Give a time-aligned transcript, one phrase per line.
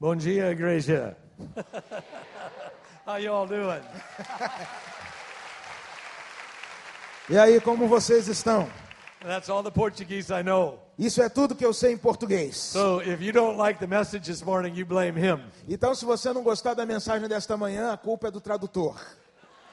[0.00, 1.16] Bom dia, igreja.
[3.04, 3.82] How you all doing?
[7.28, 8.70] E aí, como vocês estão?
[9.20, 10.78] That's all the Portuguese I know.
[10.96, 12.56] Isso é tudo que eu sei em português.
[12.56, 15.42] So if you don't like the message this morning, you blame him.
[15.68, 18.94] Então, se você não gostar da mensagem desta manhã, a culpa é do tradutor.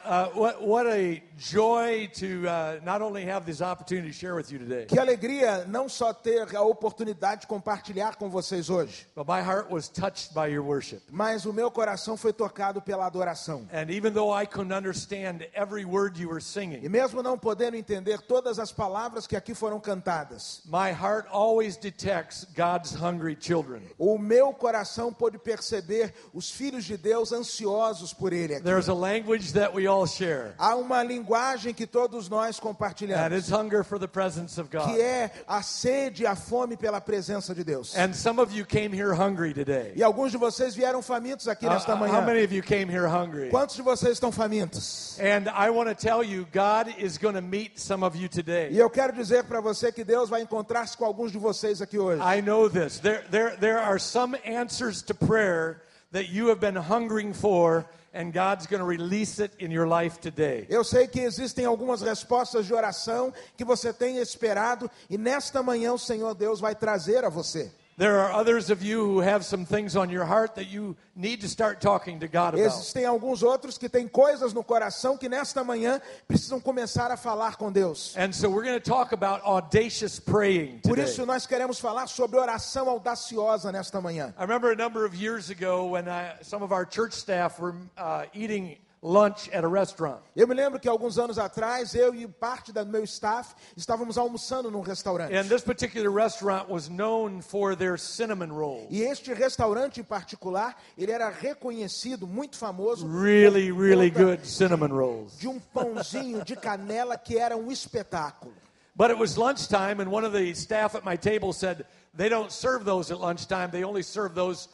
[0.06, 4.52] Uh, what, what a joy to uh, not only have this opportunity to share with
[4.52, 9.28] you today, Que alegria não só ter a oportunidade de compartilhar com vocês hoje, but
[9.28, 11.02] my heart was touched by your worship.
[11.10, 13.68] mas o meu coração foi tocado pela adoração.
[13.74, 17.76] And even though I couldn't understand every word you were E singing, mesmo não podendo
[17.76, 23.82] entender todas as palavras que aqui foram cantadas, my heart always detects God's hungry children.
[23.98, 28.56] o meu coração pôde perceber os filhos de Deus ansiosos por Ele.
[28.56, 28.64] Aqui.
[28.64, 33.52] There's a language that we all share, Há uma linguagem que todos nós compartilhamos, it's
[33.52, 34.86] hunger for the presence of God.
[34.92, 37.96] que é a sede e a fome pela presença de Deus.
[37.96, 39.94] And some of you came here hungry today.
[39.96, 42.22] E alguns de vocês vieram famintos aqui Uh, nesta how manhã.
[42.26, 43.50] many of you came here hungry?
[43.50, 45.18] Quantos de vocês estão famintos?
[45.20, 48.30] And I want to tell you, God is going to meet some of you E
[48.30, 48.70] today.
[48.72, 52.22] eu quero dizer para você que Deus vai encontrar-se com alguns de vocês aqui hoje.
[52.22, 53.00] I know this.
[53.00, 55.82] There, there, there are some answers to prayer
[56.12, 60.20] that you have been hungering for, and God's going to release it in your life
[60.20, 60.66] today.
[60.70, 65.94] Eu sei que existem algumas respostas de oração que você tem esperado e nesta manhã
[65.94, 67.72] o Senhor Deus vai trazer a você.
[67.98, 71.40] There are others of you who have some things on your heart that you need
[71.42, 72.66] to start talking to God about.
[72.66, 77.56] Existem alguns outros que têm coisas no coração que nesta manhã precisam começar a falar
[77.56, 78.14] com Deus.
[78.18, 81.06] And so we're going to talk about audacious praying Por today.
[81.06, 84.34] isso nós queremos falar sobre oração audaciosa nesta manhã.
[84.38, 87.76] I remember a number of years ago when I, some of our church staff were
[87.98, 88.76] uh, eating
[89.06, 90.20] lunch at a restaurant.
[90.36, 94.72] Eu me lembro que alguns anos atrás eu e parte do meu staff estávamos almoçando
[94.72, 95.34] num restaurante.
[95.36, 98.88] And this particular restaurant was known for their cinnamon rolls.
[98.90, 105.38] E este restaurante em particular, ele era reconhecido, muito famoso, Really, really good cinnamon rolls.
[105.38, 108.54] de um pãozinho de canela que era um espetáculo.
[108.98, 111.86] But it was lunchtime, and one of the staff at my table said,
[112.16, 114.70] They don't serve those at lunchtime, they only serve those.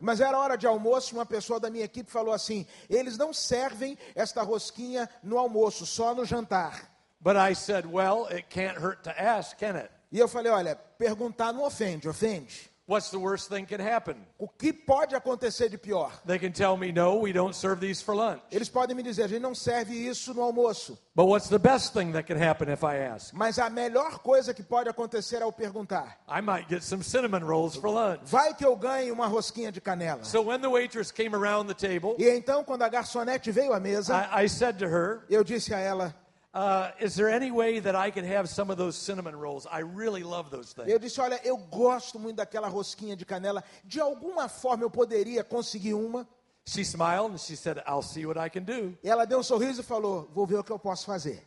[0.00, 3.96] Mas era hora de almoço, uma pessoa da minha equipe falou assim: eles não servem
[4.14, 6.90] esta rosquinha no almoço, só no jantar.
[7.20, 9.90] But I said, Well, it can't hurt to ask, can it?
[10.10, 12.71] E eu falei: olha, perguntar não ofende, ofende.
[12.84, 14.16] What's the worst thing can happen?
[14.38, 16.10] O que pode acontecer de pior?
[16.26, 18.42] They can tell me, No, we don't serve these for lunch.
[18.50, 20.98] Eles podem me dizer: a gente não serve isso no almoço.
[21.14, 23.32] But what's the best thing that can happen if I ask?
[23.34, 27.76] Mas a melhor coisa que pode acontecer ao perguntar: I might get some cinnamon rolls
[27.76, 28.20] for lunch.
[28.24, 30.24] vai que eu ganhe uma rosquinha de canela.
[30.24, 33.78] So when the waitress came around the table, E então, quando a garçonete veio à
[33.78, 36.12] mesa, I, I said to her, eu disse a ela:
[36.54, 39.66] uh, Is there any way that I could have some of those cinnamon rolls?
[39.70, 40.88] I really love those things.
[40.88, 43.62] Eu disse: Olha, eu gosto muito daquela rosquinha de canela.
[43.84, 46.26] De alguma forma eu poderia conseguir uma.
[46.64, 48.96] She smiled and she said, I'll see what I can do.
[49.02, 51.42] E ela deu um sorriso e falou: Vou ver o que eu posso fazer.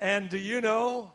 [0.00, 1.12] And do you know,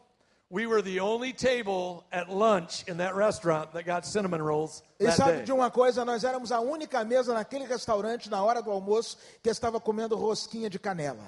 [0.50, 5.06] we were the only table at lunch in that restaurant that got cinnamon rolls E
[5.06, 5.44] that sabe day.
[5.46, 6.06] de uma coisa?
[6.06, 10.70] Nós éramos a única mesa naquele restaurante, na hora do almoço, que estava comendo rosquinha
[10.70, 11.24] de canela.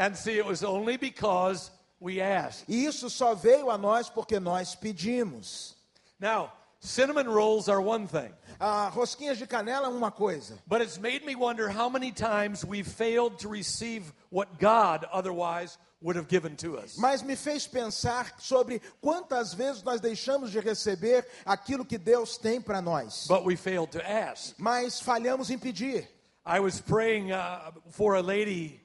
[0.00, 2.64] And see, it was only because we asked.
[2.66, 5.74] E isso só veio a nós porque nós pedimos.
[6.18, 6.50] Now,
[6.80, 10.58] cinnamon rolls are one thing, Ah, rosquinhas de canela é uma coisa.
[10.66, 15.76] but it's made me wonder how many times we've failed to receive what God otherwise
[16.00, 16.96] would have given to us.
[16.96, 22.58] Mas me fez pensar sobre quantas vezes nós deixamos de receber aquilo que Deus tem
[22.58, 23.26] para nós.
[23.28, 24.54] But we failed to ask.
[24.58, 26.08] Mas falhamos em pedir.
[26.46, 28.80] I was praying uh, for a lady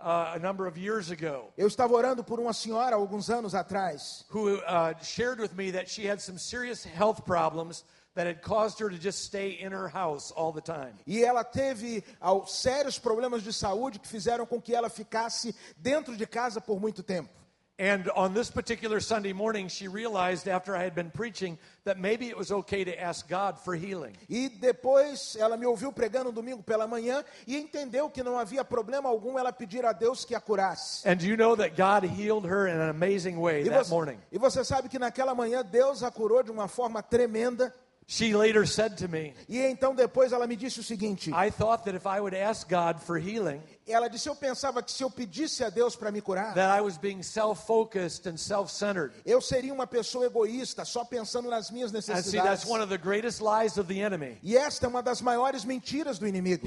[0.00, 4.24] uh, a number of years ago Eu estava orando por uma senhora alguns anos atrás.
[4.30, 8.80] who uh, shared with me that she had some serious health problems that had caused
[8.80, 10.92] her to just stay in her house all the time.
[11.06, 16.16] E ela teve ah, sérios problemas de saúde que fizeram com que ela ficasse dentro
[16.16, 17.30] de casa por muito tempo.
[17.80, 22.26] And on this particular Sunday morning, she realized after I had been preaching that maybe
[22.26, 24.16] it was okay to ask God for healing.
[24.28, 28.64] E depois ela me ouviu pregando um domingo pela manhã e entendeu que não havia
[28.64, 31.06] problema algum ela pedir a Deus que a curasse.
[31.08, 34.18] And you know that God healed her in an amazing way E that você, morning?
[34.32, 37.72] e você sabe que naquela manhã Deus a curou de uma forma tremenda.
[38.10, 41.84] She later said to me, E então depois ela me disse o seguinte: I thought
[41.84, 43.60] that if I would ask God for healing,
[43.92, 46.80] ela disse, eu pensava que se eu pedisse a Deus para me curar, that I
[46.80, 49.14] was being self focused and self centered.
[49.24, 52.62] eu seria uma pessoa egoísta, só pensando nas minhas see, necessidades.
[54.00, 54.38] enemy.
[54.42, 56.66] E esta é uma das maiores mentiras do inimigo.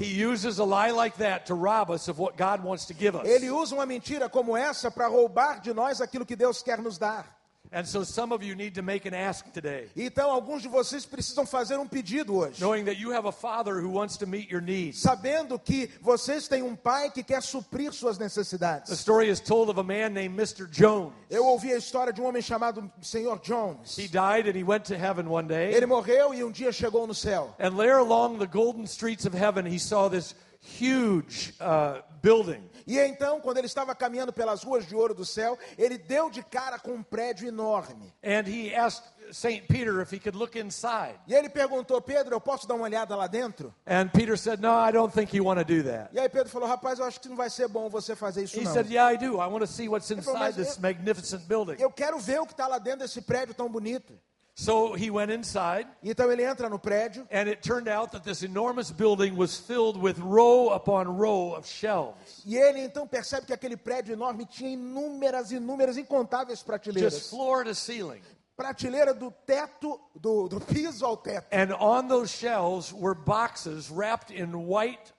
[3.18, 3.30] Like.
[3.30, 6.98] Ele usa uma mentira como essa para roubar de nós aquilo que Deus quer nos
[6.98, 7.41] dar.
[7.74, 11.06] And so some of you need to make an ask today, Então alguns de vocês
[11.06, 12.60] precisam fazer um pedido hoje.
[12.60, 15.00] knowing that you have a father who wants to meet your needs.
[15.00, 18.90] Sabendo que vocês têm um pai que quer suprir suas The necessidades.
[18.98, 20.66] story is told of a man named Mr.
[20.70, 21.12] Jones.
[21.30, 23.96] Eu ouvi a história de um homem chamado Senhor Jones.
[23.96, 25.72] He died and he went to heaven one day.
[25.74, 27.54] Ele morreu e um dia chegou no céu.
[27.58, 32.70] And there along the golden streets of heaven, he saw this huge uh, building.
[32.86, 36.42] E então, quando ele estava caminhando pelas ruas de ouro do céu, ele deu de
[36.42, 38.12] cara com um prédio enorme.
[38.24, 39.62] And he asked St.
[39.68, 41.14] Peter if he could look inside.
[41.26, 43.74] E ele perguntou, Pedro, eu posso dar uma olhada lá dentro?
[43.86, 46.10] And Peter said, No, I don't think you want to do that.
[46.12, 48.58] E aí Pedro falou, rapaz, eu acho que não vai ser bom você fazer isso
[48.60, 48.72] He não.
[48.72, 49.36] said, Yeah, I do.
[49.36, 51.76] I want to see what's falou, inside "Mas this eu- magnificent building.
[51.80, 54.12] Eu quero ver o que está lá dentro desse prédio tão bonito.
[54.54, 55.86] So he went inside.
[56.04, 59.96] Então ele entra no prédio And it turned out that this enormous building was filled
[59.96, 64.70] with row upon row of shelves, e ele então percebe que aquele prédio enorme tinha
[64.70, 67.30] inúmeras, inúmeras, incontáveis just prateleiras.
[67.30, 68.20] floor to ceiling.
[68.54, 71.46] Prateleira do teto, do, do piso ao teto.
[71.50, 75.12] And on those shelves were boxes wrapped in white,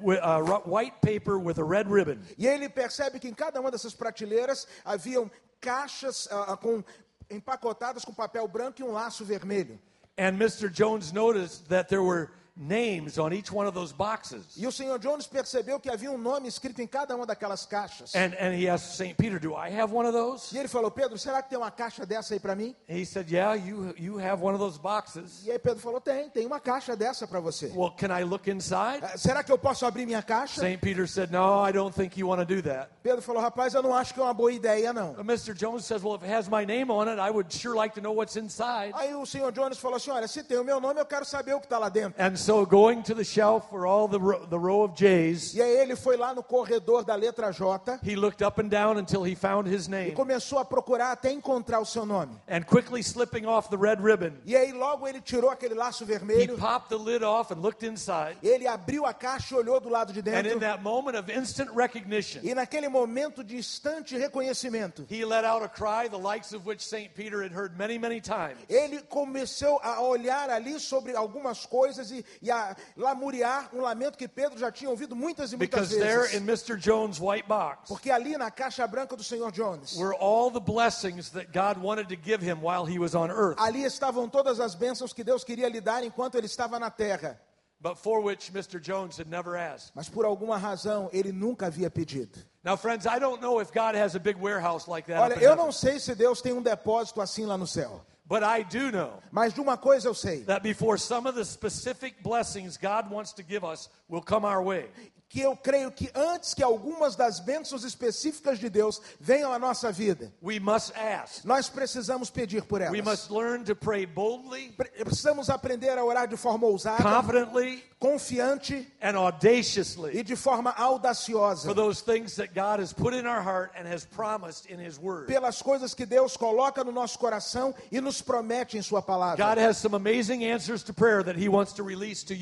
[0.00, 2.22] uh, white paper with a red ribbon.
[2.38, 5.28] E ele percebe que em cada uma dessas prateleiras haviam
[5.60, 6.84] caixas ah, com
[7.30, 9.78] empacotadas com papel branco e um laço vermelho.
[10.18, 10.70] And Mr.
[10.70, 14.44] Jones noticed that there were names on each one of those boxes.
[14.56, 18.14] E o senhor Jones percebeu que havia um nome escrito em cada uma daquelas caixas.
[18.14, 19.14] And, and he asked St.
[19.16, 20.54] Peter, Do I have one of those?
[20.54, 22.74] E ele falou, Pedro, será que tem uma caixa dessa aí para mim?
[22.88, 25.44] And he said, Yeah, you, you have one of those boxes.
[25.44, 27.66] E aí Pedro falou, tem, tem uma caixa dessa para você.
[27.74, 29.00] Well, can I look inside?
[29.02, 30.60] "Ah, Será que eu posso abrir minha caixa?
[30.60, 30.78] St.
[30.78, 32.90] Peter said, No, I don't think you want to do that.
[33.02, 35.12] Pedro falou, rapaz, eu não acho que é uma boa ideia não.
[35.14, 35.54] But Mr.
[35.54, 38.00] Jones says, Well, if it has my name on it, I would sure like to
[38.00, 38.92] know what's inside.
[38.94, 41.54] Aí o senhor Jones falou assim, olha, se tem o meu nome, eu quero saber
[41.54, 42.14] o que está lá dentro.
[42.22, 45.60] And so, going to the shelf for all the, ro- the row of J's, E
[45.62, 49.22] aí ele foi lá no corredor da letra J he looked up and down until
[49.24, 50.12] he found his e name.
[50.12, 52.32] começou a procurar até encontrar o seu nome.
[52.48, 56.06] And quickly slipping off the red ribbon, E aí logo ele tirou aquele laço he
[56.06, 58.36] vermelho, popped the lid off and looked inside.
[58.42, 60.60] ele abriu a caixa e olhou do lado de And in dentro.
[60.60, 65.68] that moment of instant recognition, E naquele momento de instante reconhecimento, he let out a
[65.68, 67.14] cry, the likes of which St.
[67.14, 68.58] Peter had heard many, many times.
[68.68, 74.28] ele começou a olhar ali sobre algumas coisas e, e a lamuriar um lamento que
[74.28, 76.34] Pedro já tinha ouvido muitas e muitas Because there vezes.
[76.40, 76.76] in Mr.
[76.78, 81.30] Jones' white box Porque ali na caixa branca do Senhor Jones, were all the blessings
[81.30, 84.74] that God wanted to give him while he was on earth, ali estavam todas as
[84.74, 87.38] bênçãos que Deus queria lhe dar enquanto ele estava na terra.
[87.78, 88.80] but for which Mr.
[88.80, 89.92] Jones had never asked.
[89.94, 92.38] Mas por alguma razão ele nunca havia pedido.
[92.64, 95.36] Now, friends, I don't know if God has a big warehouse like that, up Olha,
[95.38, 98.04] in eu heaven, não sei se Deus tem um depósito assim lá no céu.
[98.28, 101.44] But I do know Mas de uma coisa eu sei, that before some of the
[101.44, 104.86] specific blessings God wants to give us will come our way,
[105.28, 109.90] que eu creio que antes que algumas das bênçãos específicas de Deus venham à nossa
[109.90, 111.44] vida, we must ask.
[111.44, 113.04] nós precisamos pedir por We elas.
[113.04, 118.86] must learn to pray boldly, Pre- Precisamos aprender a orar de forma ousada, confidently, confiante
[119.02, 123.42] and audaciously e de forma audaciosa for those things that God has put in our
[123.42, 125.26] heart and has promised in His Word.
[125.26, 129.36] pelas coisas que Deus coloca no nosso coração e nos promete em sua palavra.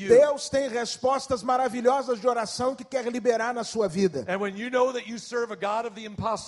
[0.07, 4.25] Deus tem respostas maravilhosas de oração que quer liberar na sua vida.
[4.55, 4.93] You know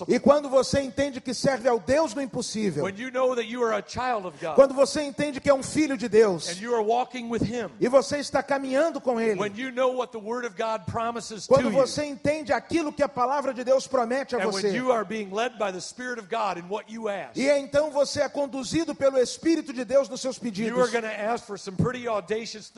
[0.08, 5.02] E quando você entende que serve ao Deus do impossível, you know God quando você
[5.02, 9.72] entende que é um filho de Deus Him, e você está caminhando com Ele, you
[9.72, 9.98] know
[11.48, 14.72] quando você entende aquilo que a palavra de Deus promete a and você,
[17.36, 20.90] e então você é conduzido pelo Espírito de Deus nos seus pedidos,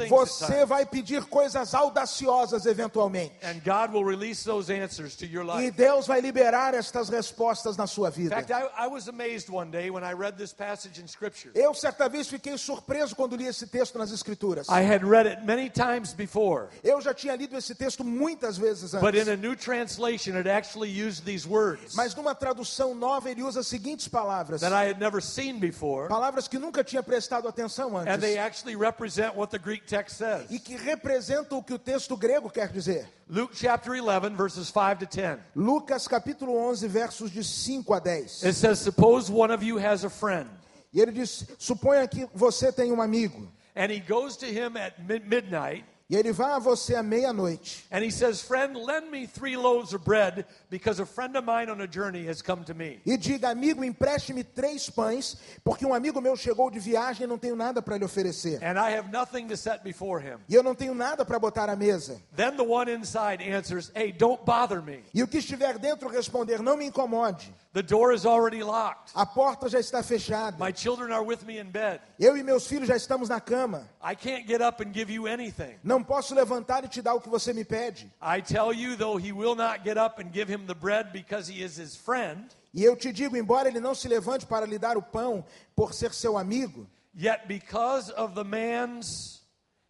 [0.10, 3.36] você vai pedir coisas audaciosas eventualmente.
[3.42, 5.72] And God will release those answers to your E life.
[5.78, 8.36] Deus vai liberar estas respostas na sua In vida.
[8.36, 11.52] fact, I, I was amazed one day when I read this passage in Scripture.
[11.56, 14.68] Eu certa vez fiquei surpreso quando li esse texto nas Escrituras.
[14.70, 18.92] I had read it many times before, Eu já tinha lido esse texto muitas vezes
[19.00, 19.28] but in antes.
[19.30, 23.68] a new translation, it actually used these words Mas numa tradução nova ele usa as
[23.68, 24.62] seguintes palavras.
[24.62, 28.46] that I had never seen before, Palavras que nunca tinha prestado atenção and they antes.
[28.46, 30.46] actually represent what the Greek text says.
[30.50, 33.08] E que representam o que o texto grego quer dizer.
[33.32, 35.40] Luke chapter 11, verses 5 to 10.
[35.56, 38.44] Lucas capítulo 11, versos de 5 a 10.
[38.44, 40.50] It says, Suppose one of you has a friend,
[40.92, 43.48] E ele diz: suponha que você tem um amigo.
[43.76, 47.86] and he goes to him at mid- midnight E ele vai a você à meia-noite.
[47.92, 51.70] And he says, Friend, lend me three loaves of bread because a friend of mine
[51.70, 53.00] on a journey has come to me.
[53.06, 57.38] E diga, amigo, empreste-me três pães, porque um amigo meu chegou de viagem e não
[57.38, 58.60] tenho nada para lhe oferecer.
[58.64, 60.40] And I have nothing to set before him.
[60.50, 62.20] E eu não tenho nada para botar à mesa.
[62.36, 65.04] Then the one inside answers, Hey, don't bother me.
[65.14, 67.54] E o que estiver dentro responder, não me incomode.
[67.72, 69.12] The door is already locked.
[69.14, 70.58] A porta já está fechada.
[70.58, 72.02] My children are with me in bed.
[72.20, 73.88] Eu e meus filhos já estamos na cama.
[74.02, 75.78] I can't get up and give you anything.
[75.84, 78.12] Não posso levantar e te dar o que você me pede.
[78.22, 81.52] I tell you, though he will not get up and give him the bread because
[81.52, 84.78] he is his friend, E eu te digo, embora ele não se levante para lhe
[84.78, 85.44] dar o pão
[85.76, 89.42] por ser seu amigo, yet because of the man's,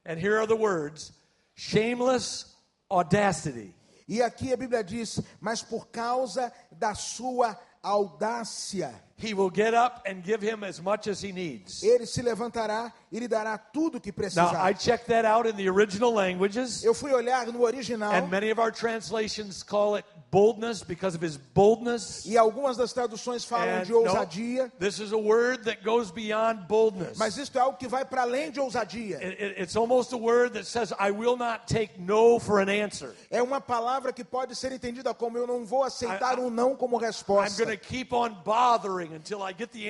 [0.05, 1.11] and here are the words,
[1.55, 2.55] shameless
[2.89, 3.75] audacity,
[4.07, 10.01] e aqui a Bíblia diz, mas por causa da sua audácia, he will get up
[10.05, 11.83] and give him as much as he needs.
[11.83, 14.63] ele se levantará e lhe dará tudo o que Now, precisar.
[14.69, 18.49] I checked that out in the original languages, Eu fui olhar no original and many
[18.51, 22.23] of our translations call it boldness because of his boldness.
[22.25, 26.11] e algumas das traduções falam And de no, ousadia, this is a word that goes
[26.11, 27.17] beyond boldness.
[27.17, 29.17] mas isto é algo que vai para além de ousadia.
[29.17, 32.69] It- it- it's almost a word that says, I will not take no for an
[32.69, 33.15] answer.
[33.31, 36.49] É uma palavra que pode ser entendida como eu não vou aceitar I- I- um
[36.51, 37.65] não como I'm resposta.
[37.65, 39.08] going to keep on bothering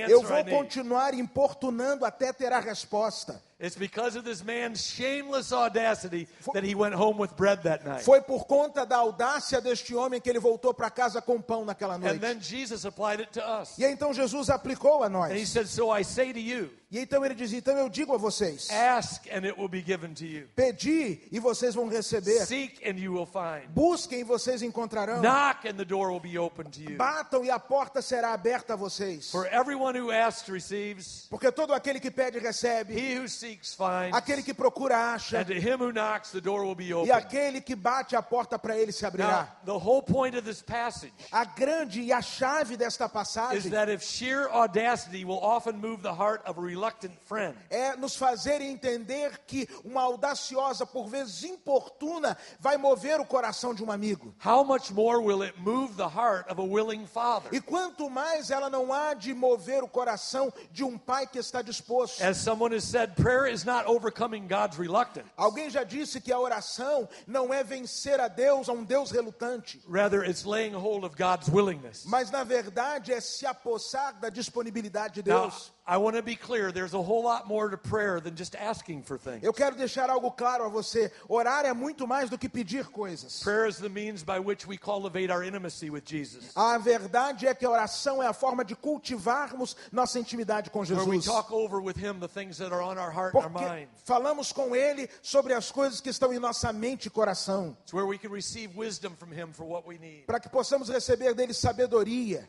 [0.10, 3.42] Eu vou continuar importunando até ter a resposta.
[3.62, 8.04] It's because of this man's shameless audacity that he went home with bread that night.
[8.06, 11.96] Foi por conta da audácia deste homem que ele voltou para casa com pão naquela
[11.96, 12.20] And noite.
[12.20, 13.78] then Jesus applied it to us.
[13.78, 15.50] E então Jesus aplicou a And he nós.
[15.50, 18.70] said, So I say to you, E então ele diz: Então eu digo a vocês:
[18.72, 20.48] ask and it will be given to you.
[20.56, 22.46] Pedi e vocês vão receber.
[22.48, 23.68] Seek and you will find.
[23.76, 25.22] Busquem e vocês encontrarão.
[25.22, 26.98] Knock and the door will be open to you.
[26.98, 29.30] Batam e a porta será aberta a vocês.
[29.30, 34.16] For everyone who asks receives, Porque todo aquele que pede recebe, he who seeks finds,
[34.16, 37.12] aquele que procura acha, and to him who knocks the door will be e open.
[37.12, 39.48] aquele que bate a porta para ele se Now, abrirá.
[39.66, 43.90] the whole point of this passage A grande e a chave desta is passagem that
[43.90, 48.62] if sheer audacity will often move the heart of a reluctant friend, é nos fazer
[48.62, 54.34] entender que uma audaciosa, por vezes importuna, vai mover o coração de um amigo.
[54.44, 57.50] how much more will it move the heart of a willing father?
[57.52, 61.62] E quanto mais ela não há de mover o coração de um pai que está
[61.62, 62.22] disposto.
[62.22, 65.28] As someone has said, prayer is not overcoming God's reluctance.
[65.38, 69.82] Alguém já disse que a oração não é vencer a Deus, a um Deus relutante,
[69.88, 72.06] Rather, it's laying hold of God's willingness.
[72.06, 75.72] mas na verdade é se apossar da disponibilidade de Now, Deus.
[75.79, 79.04] I want to be clear there's a whole lot more to prayer than just asking
[79.04, 79.44] for things.
[79.44, 83.42] Eu quero deixar algo claro a você: orar é muito mais do que pedir coisas.
[86.56, 91.26] A verdade é que a oração é a forma de cultivarmos nossa intimidade com Jesus.
[93.32, 97.78] Porque falamos com Ele sobre as coisas que estão em nossa mente e coração,
[100.26, 102.48] para que possamos receber dele sabedoria,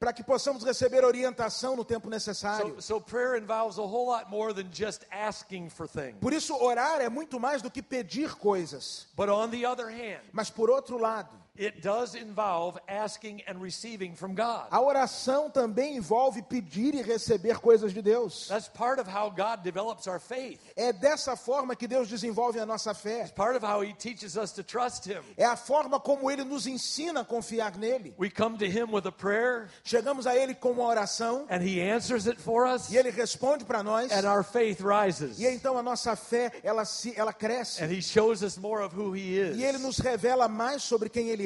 [0.00, 2.74] Para que possamos receber orientação no tempo necessário.
[2.80, 6.18] So, so prayer involves a whole lot more than just asking for things.
[6.20, 9.06] Por isso, orar é muito mais do que pedir coisas.
[9.16, 14.14] But on the other hand, Mas por outro lado, it does involve asking and receiving
[14.14, 14.66] from God.
[14.70, 18.48] a oração também envolve pedir e receber coisas de Deus.
[18.48, 20.60] That's part of how God develops our faith.
[20.76, 23.26] É dessa forma que Deus desenvolve a nossa fé.
[23.34, 25.22] Part of how He teaches us to trust Him.
[25.36, 28.14] É a forma como Ele nos ensina a confiar nele.
[28.18, 31.80] We come to Him with a prayer, Chegamos a Ele com uma oração and He
[31.80, 34.10] answers it for us, e Ele responde para nós.
[34.12, 35.38] and our faith rises.
[35.38, 38.94] E então a nossa fé ela se ela cresce And He shows us more of
[38.96, 39.80] who He e Ele is.
[39.82, 41.45] nos revela mais sobre quem Ele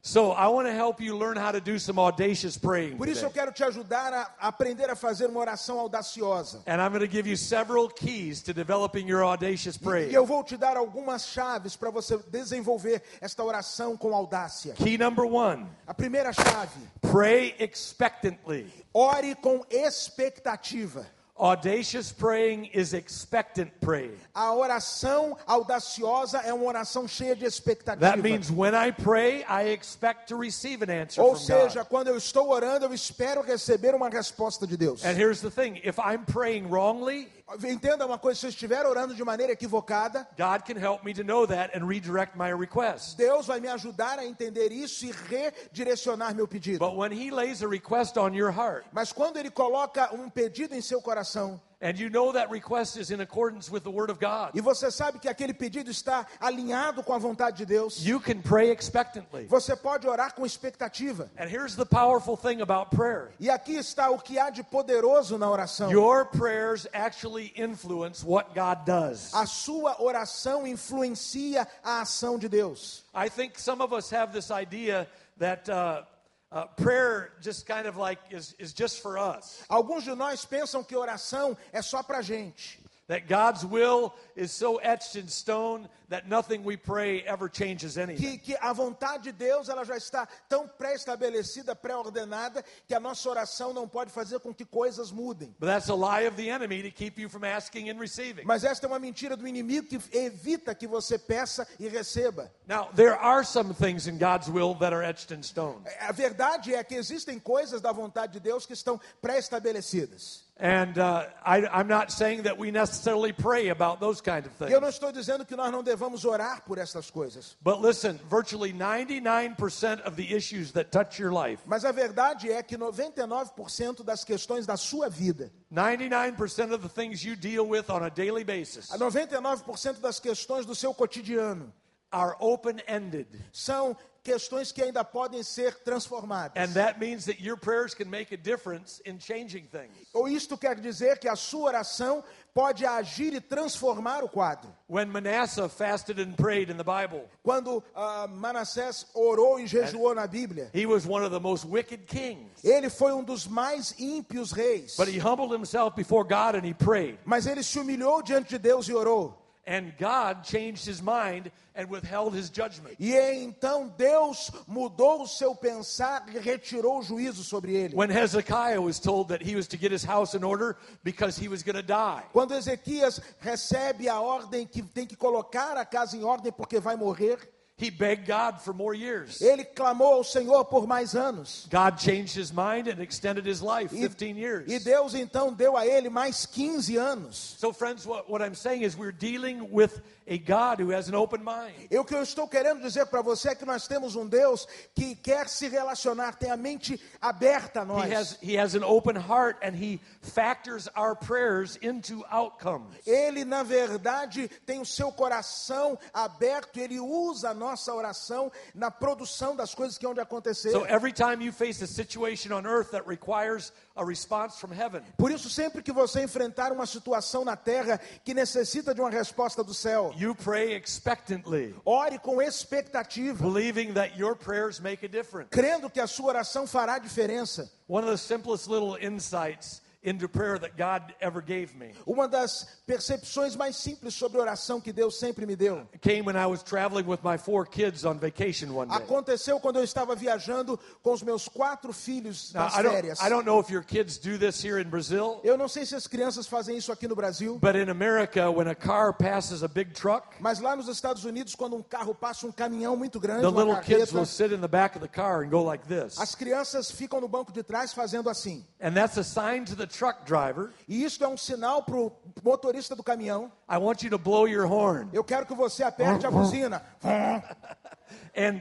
[0.00, 2.96] So I want to help you learn how to do some audacious praying.
[2.96, 3.40] Por isso eu today.
[3.42, 6.62] quero te ajudar a aprender a fazer uma oração audaciosa.
[6.66, 9.76] And I'm going to give you several keys to developing your audacious
[10.08, 14.72] E eu vou te dar algumas chaves para você desenvolver esta oração com audácia.
[14.74, 18.72] Key number one A primeira chave: pray expectantly.
[18.94, 21.04] ore com expectativa.
[21.38, 24.16] Audacious praying is expectant praying.
[24.34, 28.00] A oração audaciosa é uma oração cheia de expectativa.
[28.00, 31.88] That means when I pray, I expect to receive an answer Ou from seja, God.
[31.88, 35.04] quando eu estou orando, eu espero receber uma resposta de Deus.
[35.04, 37.28] And here's the thing if I'm praying wrongly,
[37.64, 41.22] Entenda uma coisa: se eu estiver orando de maneira equivocada, God can help me to
[41.22, 43.16] know that and redirect my request.
[43.16, 46.78] Deus vai me ajudar a entender isso e redirecionar meu pedido.
[46.78, 50.74] But when He lays a request on your heart, Mas quando Ele coloca um pedido
[50.74, 54.18] em seu coração, And you know that request is in accordance with the Word of
[54.18, 54.50] God.
[54.52, 58.04] E você sabe que aquele pedido está alinhado com a vontade de Deus.
[58.04, 59.46] You can pray expectantly.
[59.46, 61.30] Você pode orar com expectativa.
[61.38, 65.38] And here's the powerful thing about prayer E aqui está o que há de poderoso
[65.38, 65.88] na oração.
[65.88, 69.32] your prayers actually influence what God does.
[69.32, 73.04] A sua oração influencia a ação de Deus.
[73.14, 75.06] I think some of us have this idea
[75.38, 76.02] that uh,
[76.50, 79.62] uh, prayer just kind of like is, is just for us.
[79.68, 82.80] Alguns de nós pensam que oração é só para gente.
[83.08, 88.38] That God's will is so etched in stone that nothing we pray ever changes anything.
[88.38, 93.28] Que, que a vontade de Deus ela já está tão pré-estabelecida, pré-ordenada, que a nossa
[93.28, 95.54] oração não pode fazer com que coisas mudem.
[95.58, 98.44] But that's a lie of the enemy to keep you from asking and receiving.
[98.44, 102.50] Mas esta é uma mentira do inimigo que evita que você peça e receba.
[102.66, 105.82] Now, there are some things in God's will that are etched in stone.
[106.00, 110.46] A verdade é que existem coisas da vontade de Deus que estão pré-estabelecidas.
[110.60, 114.64] And uh, I, I'm not saying that we necessarily pray about those kind of E
[114.64, 114.80] eu things.
[114.80, 117.56] não estou dizendo que nós não devamos orar por essas coisas.
[117.60, 122.62] But listen, virtually 99% of the issues that touch your life, Mas a verdade é
[122.62, 128.04] que 99% das questões da sua vida, 99% of the things you deal with on
[128.04, 131.72] a daily basis, a 99% das questões do seu cotidiano,
[132.10, 133.26] are open ended.
[133.52, 136.56] são questões que ainda podem ser transformadas.
[136.56, 139.96] And that means that your prayers can make a difference in changing things.
[140.12, 142.22] Ou isto quer dizer que a sua oração
[142.58, 144.68] pode agir e transformar o quadro.
[144.88, 150.26] When Manasseh fasted and prayed in the Bible, Quando ah, Manassés orou e jejuou na
[150.26, 152.64] Bíblia, he was one of the most wicked kings.
[152.64, 154.96] ele foi um dos mais ímpios reis.
[154.96, 157.18] But he humbled himself before God and he prayed.
[157.24, 159.38] Mas ele se humilhou diante de Deus e orou.
[159.68, 162.96] And God changed his mind and withheld his judgment.
[162.98, 167.94] E então Deus mudou o seu pensar e retirou o juízo sobre ele.
[167.94, 171.48] When Hezekiah was told that he was to get his house in order because he
[171.48, 176.16] was going to die, Quando Ezequias recebe a ordem que tem que colocar a casa
[176.16, 177.38] em ordem porque vai morrer,
[177.78, 179.40] he begged God for more years.
[179.40, 181.66] ele clamou ao Senhor por mais anos.
[181.70, 184.70] God changed his mind and extended his life E, 15 years.
[184.70, 187.56] e Deus então deu a ele mais 15 anos.
[187.58, 191.16] So, friends, what, what I'm saying is we're dealing with a God who has an
[191.16, 191.74] open mind.
[191.90, 194.66] E o que eu estou querendo dizer para você é que nós temos um Deus
[194.94, 198.12] que quer se relacionar, tem a mente aberta a He nós.
[198.12, 202.94] has, he has an open heart and he factors our prayers into outcomes.
[203.06, 209.56] Ele, na verdade, tem o seu coração aberto, ele usa a nossa oração na produção
[209.56, 210.70] das coisas que hão de acontecer.
[210.72, 215.02] So every time you face a situation on earth that requires a response from heaven,
[215.16, 219.64] Por isso, sempre que você enfrentar uma situação na terra que necessita de uma resposta
[219.64, 225.48] do céu, you pray expectantly, ore com expectativa, believing that your prayers make a difference.
[225.50, 227.70] crendo que a sua oração fará diferença.
[227.86, 232.66] One of the simplest little insights into prayer that God ever gave me Uma das
[232.86, 237.04] percepções mais simples sobre oração que Deus sempre me deu came when I was traveling
[237.06, 238.96] with my four kids on vacation one day.
[238.96, 243.20] aconteceu quando eu estava viajando com os meus quatro filhos Now, nas I don't, férias.
[243.20, 245.96] I don't know if your kids do this here in Brazil, Eu não sei se
[245.96, 249.68] as crianças fazem isso aqui no Brasil, but in America, when a car passes a
[249.68, 253.42] big truck, mas lá nos Estados Unidos, quando um carro passa um caminhão muito grande,
[253.42, 255.84] the little kids carreta, will sit in the back of the car and go like
[255.88, 256.20] this.
[256.20, 258.64] as crianças ficam no banco de trás fazendo assim.
[258.80, 262.12] And that's a sign to the truck driver E isso é um sinal para o
[262.44, 263.50] motorista do caminhão.
[263.68, 265.08] I want you to blow your horn.
[265.12, 266.82] Eu quero que você aperte a buzina.
[268.36, 268.60] And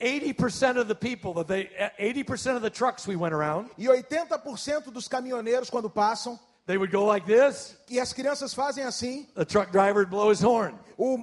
[0.00, 1.68] 80% of the people that they
[1.98, 6.92] 80% of the trucks we went around, E 80% dos caminhoneiros, quando passam, they would
[6.92, 7.76] go like this.
[7.88, 10.74] e as crianças fazem assim, The truck driver would blow his horn.
[10.96, 11.16] o,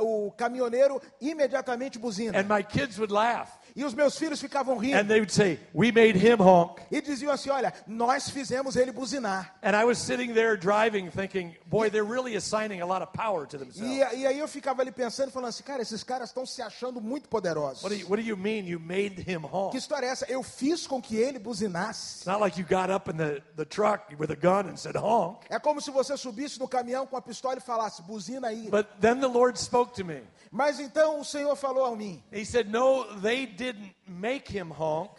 [0.00, 2.38] o, o caminhoneiro imediatamente buzina.
[2.38, 3.50] And my kids would laugh.
[3.74, 4.98] E os meus filhos ficavam rindo.
[4.98, 6.82] And they would say, We made him honk.
[6.90, 9.54] E diziam assim: Olha, nós fizemos ele buzinar.
[9.62, 13.46] And I was sitting there driving thinking, Boy, they're really assigning a lot of power
[13.46, 14.12] to themselves.
[14.12, 17.00] E, e aí eu ficava ali pensando, falando assim: Cara, esses caras estão se achando
[17.00, 17.82] muito poderosos.
[17.82, 19.76] What do, you, what do you mean you made him Que honk?
[19.76, 20.26] história é essa?
[20.30, 22.18] Eu fiz com que ele buzinasse.
[22.18, 24.96] It's not like you got up in the, the truck with a gun and said
[24.96, 25.46] honk.
[25.48, 28.68] É como se você subisse no caminhão com a pistola e falasse: Buzina aí.
[28.68, 30.22] But then the Lord spoke to me.
[30.50, 34.01] Mas então o Senhor falou a mim: He said, No, they didn't make him honk,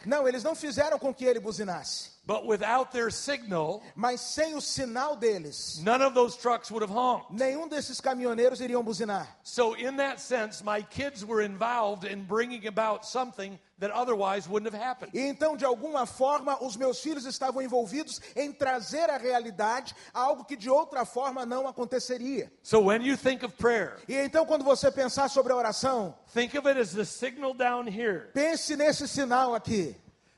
[0.05, 2.13] Não, eles não fizeram com que ele buzinasse.
[2.25, 6.89] but without their signal, Mas sem o sinal deles, none of those trucks would have
[6.89, 7.33] honked.
[7.33, 9.27] nenhum desses caminhoneiros iriam buzinar.
[9.43, 14.73] So, in that sense, my kids were involved in bringing about something that otherwise wouldn't
[14.73, 15.11] have happened.
[15.13, 20.45] E então, de alguma forma, os meus filhos estavam envolvidos em trazer à realidade algo
[20.45, 22.49] que de outra forma não aconteceria.
[22.63, 26.57] So, when you think of prayer, E então, quando você pensar sobre a oração, think
[26.57, 29.95] of it as the signal down here pense nesse sinal aqui.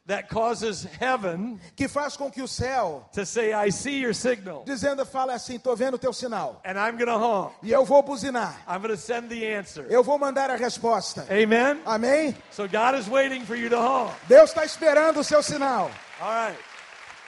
[0.07, 4.63] that causes heaven que faz com que o céu, to say, I see your signal,
[4.63, 6.61] dizendo, fala assim, tô vendo o teu sinal.
[6.63, 7.55] and I'm to honk.
[7.63, 8.61] E eu vou buzinar.
[8.67, 9.87] I'm to send the answer.
[9.89, 11.25] Eu vou mandar a resposta.
[11.29, 11.81] Amen?
[11.85, 12.35] Amém?
[12.51, 14.13] So God is waiting for you to honk.
[14.27, 15.89] Deus está esperando o seu sinal.
[16.21, 16.59] All right.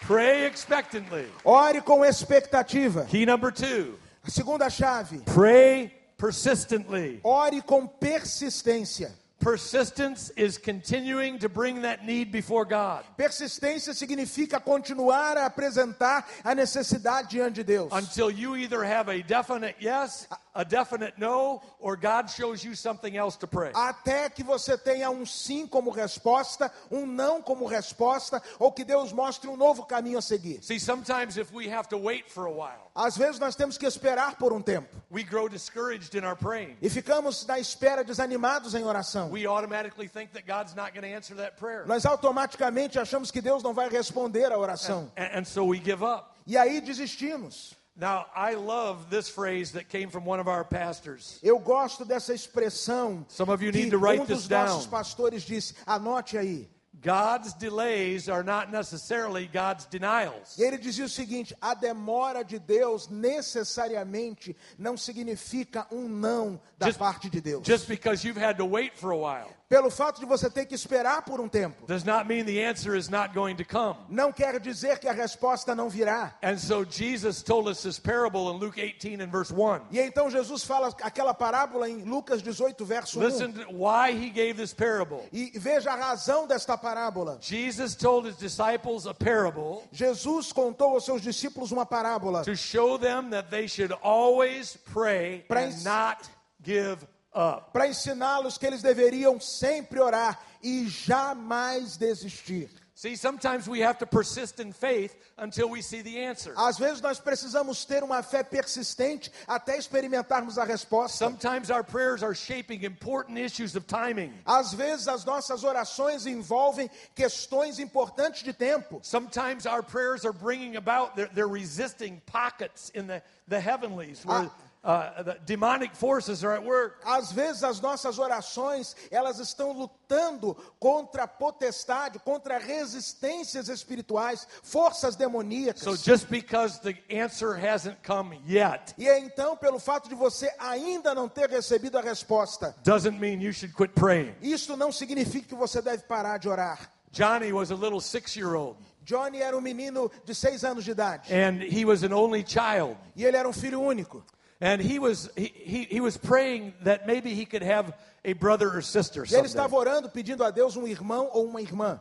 [0.05, 1.27] Pray expectantly.
[1.43, 3.05] Ore com expectativa.
[3.05, 5.23] Key number two A segunda chave.
[5.25, 7.19] pray persistently.
[7.23, 9.11] Ore com persistência.
[9.39, 16.55] Persistence is continuing to bring that need before God Persistência significa continuar a apresentar a
[16.55, 17.89] necessidade diante de Deus.
[17.91, 23.15] until you either have a definite yes, a definite no, or God shows you something
[23.15, 23.71] else to pray.
[23.75, 29.13] Até que você tenha um sim como resposta, um não como resposta, ou que Deus
[29.13, 30.63] mostre um novo caminho a seguir.
[30.63, 33.85] See, sometimes if we have to wait for a while, Às vezes nós temos que
[33.85, 36.75] esperar por um tempo we grow discouraged in our praying.
[36.81, 39.29] e ficamos na espera desanimados em oração.
[39.29, 41.85] We automatically think that God's not going to answer that prayer.
[41.85, 45.11] Nós automaticamente achamos que Deus não vai responder a oração.
[45.15, 46.31] And, and so we give up.
[46.47, 47.75] E aí desistimos.
[47.99, 51.39] Now, I love this phrase that came from one of our pastors.
[51.41, 54.91] Eu gosto dessa expressão Some of you need to write um this dos nossos down.
[54.91, 56.69] pastores disse, anote aí.
[56.99, 60.57] God's delays are not necessarily God's denials.
[60.57, 66.99] Ele dizia o seguinte: a demora de Deus necessariamente não significa um não da Just-
[66.99, 67.63] parte de Deus.
[67.65, 70.73] Just because you've had to wait for a while Pelo fato de você ter que
[70.73, 73.97] esperar por um tempo, does not mean the answer is not going to come.
[74.09, 76.33] não quer dizer que a resposta não virá.
[76.41, 79.87] And so Jesus told us this parable in Luke 18 and verse 1.
[79.91, 83.23] E então Jesus fala aquela parábola em Lucas 18, verso 1.
[83.23, 85.25] Listen to why he gave this parable.
[85.33, 87.37] E veja a razão desta parábola.
[87.41, 92.97] Jesus told his disciples a parable Jesus contou aos seus discípulos uma parábola to show
[92.97, 96.29] them that they should always pray Pra and not
[96.63, 97.05] give
[97.37, 97.71] up.
[97.71, 102.69] para ensiná-los que eles deveriam sempre orar e jamais desistir.
[102.97, 106.55] See, sometimes we have to persist in faith until we see the answer.
[106.57, 111.15] Às vezes nós precisamos ter uma fé persistente até experimentarmos a resposta.
[111.15, 114.33] Sometimes our prayers are shaping important issues of timing.
[114.47, 118.99] Às vezes as nossas orações envolvem questões importantes de tempo.
[119.03, 124.49] Sometimes our prayers are bringing about, they're, they're resisting pockets in the, the heavenlies where
[124.87, 126.95] uh, the demonic forces are at work.
[127.05, 135.15] Às vezes as nossas orações, elas estão lutando contra a potestade, contra resistências espirituais, forças
[135.17, 135.81] demoníacas.
[135.83, 140.49] So just because the answer hasn't come yet E é então, pelo fato de você
[140.57, 144.33] ainda não ter recebido a resposta, doesn't mean you should quit praying.
[144.41, 146.89] isso não significa que você deve parar de orar.
[147.11, 150.91] Johnny was a little six year old, Johnny era um menino de seis anos de
[150.91, 152.95] idade and he was an only child.
[153.15, 154.23] e ele era um filho único.
[154.59, 157.93] And he was, he, he, he was praying that maybe he could have
[158.25, 161.61] a brother or sister E ele estava orando, pedindo a Deus um irmão ou uma
[161.61, 161.99] irmã.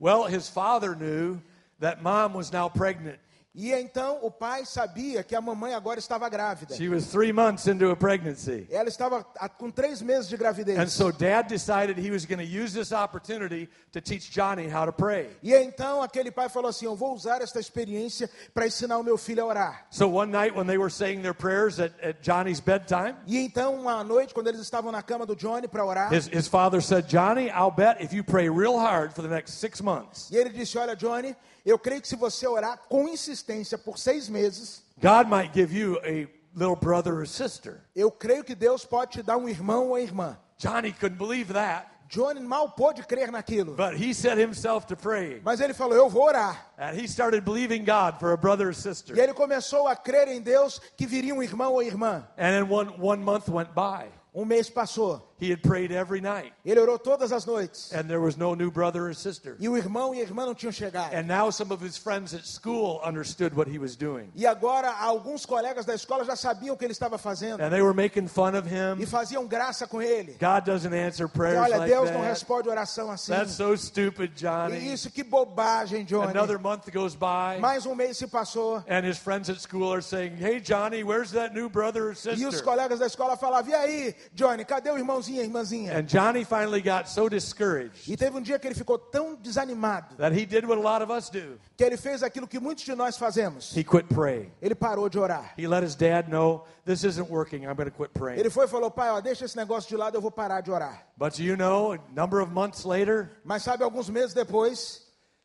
[0.00, 1.40] Well, his father knew
[1.78, 3.18] that mom was now pregnant.
[3.54, 6.74] E então o pai sabia que a mamãe agora estava grávida.
[6.74, 8.66] She was three months into a pregnancy.
[8.68, 9.22] Ela estava
[9.56, 10.76] com três meses de gravidez.
[10.76, 14.84] And so dad decided he was going to use this opportunity to teach Johnny how
[14.84, 15.28] to pray.
[15.40, 19.16] E então aquele pai falou assim: Eu vou usar esta experiência para ensinar o meu
[19.16, 19.86] filho a orar.
[19.90, 23.74] So one night when they were saying their prayers at, at Johnny's bedtime, E então,
[23.76, 27.06] uma noite, quando eles estavam na cama do Johnny para orar, his, his father said,
[27.06, 30.50] Johnny, I'll bet if you pray real hard for the next six months, e ele
[30.50, 35.28] disse: Olha, Johnny, eu creio que se você orar com insistência por seis meses, God
[35.28, 37.80] might give you a little brother or sister.
[37.94, 40.36] eu creio que Deus pode te dar um irmão ou irmã.
[40.58, 45.40] Johnny couldn't believe that, Johnny mal pôde crer naquilo, but he set himself to pray.
[45.42, 46.70] mas ele falou: Eu vou orar.
[46.78, 49.16] And he started believing God for a brother or sister.
[49.16, 52.28] E ele começou a crer em Deus que viria um irmão ou irmã.
[52.36, 54.06] And then one, one month went by.
[54.32, 55.33] Um mês passou.
[55.40, 57.92] He had prayed every night, Ele orou todas as noites.
[57.92, 59.56] and there was no new brother or sister.
[59.58, 61.12] E o irmão e a irmã não tinham chegado.
[61.14, 64.30] And now some of his friends at school understood what he was doing.
[64.36, 67.82] E agora alguns colegas da escola já sabiam o que ele estava fazendo And they
[67.82, 69.06] were making fun of e him.
[69.06, 70.36] faziam graça com ele.
[70.40, 72.28] God doesn't answer E prayers olha, like Deus não that.
[72.30, 73.32] responde oração assim.
[73.32, 74.92] That's so stupid, E Johnny.
[74.92, 76.30] isso que bobagem, Johnny.
[76.30, 80.00] Another month goes by, Mais um mês se passou and his friends at school are
[80.02, 82.62] saying, Hey, Johnny, where's that new brother or e os sister?
[82.62, 87.08] colegas da escola falavam: "E aí, Johnny, cadê o irmãozinho, irmãzinha?" And Johnny finally got
[87.08, 90.78] so discouraged E teve um dia que ele ficou tão desanimado that he did what
[90.78, 91.58] a lot of us do.
[91.76, 93.76] que ele fez aquilo que muitos de nós fazemos.
[93.76, 94.52] He quit praying.
[94.60, 95.54] Ele parou de orar.
[95.58, 97.64] He let his dad know, This isn't working.
[97.64, 98.38] I'm going to quit praying.
[98.38, 100.70] Ele foi e falou: "Pai, ó, deixa esse negócio de lado, eu vou parar de
[100.70, 105.00] orar." But you know, a number of months later, Mas sabe, alguns meses depois,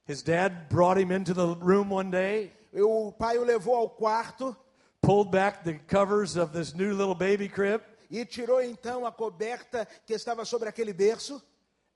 [0.05, 4.53] his dad brought him into the room one day, o pai o levou ao quarto
[5.01, 9.87] pulled back the covers of this new little baby crib, e tirou então a coberta
[10.05, 11.41] que estava sobre aquele berço.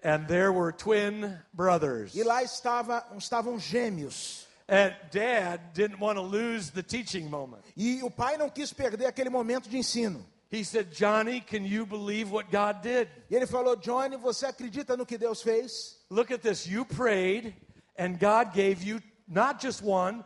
[0.04, 2.14] and there were twin brothers.
[2.14, 4.46] E lá estava, estavam gêmeos.
[4.68, 7.64] And dad didn't want to lose the teaching moment.
[7.76, 10.26] E o pai não quis perder aquele momento de ensino.
[10.50, 13.10] He said, Johnny, can you believe what God did?
[13.30, 15.98] E ele falou: Johnny, você acredita no que Deus fez?
[16.10, 16.68] Look at this.
[16.68, 17.56] You prayed,
[17.98, 20.24] and God gave you not just one.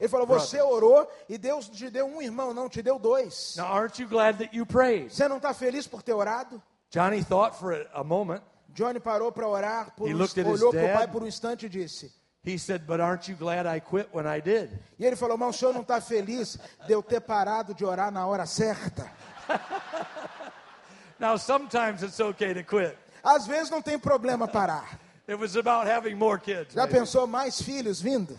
[0.00, 0.26] Ele falou.
[0.26, 3.54] Você orou e Deus te deu um irmão, não te deu dois.
[3.56, 5.14] Now, aren't you glad that you prayed?
[5.14, 6.60] Você não está feliz por ter orado?
[6.90, 8.42] Johnny thought for a, moment.
[8.74, 11.66] Johnny parou para orar, por He um, looked olhou para o pai por um instante
[11.66, 12.12] e disse:
[12.44, 14.70] He said, But aren't you glad I quit when I did?
[14.98, 18.10] E ele falou: Mas o senhor não está feliz de eu ter parado de orar
[18.10, 19.10] na hora certa?
[21.20, 22.98] Now, sometimes it's okay to quit.
[23.22, 24.98] Às vezes não tem problema parar.
[25.28, 26.74] It was about having more kids.
[26.74, 26.98] Já maybe.
[26.98, 28.36] pensou mais filhos vindo?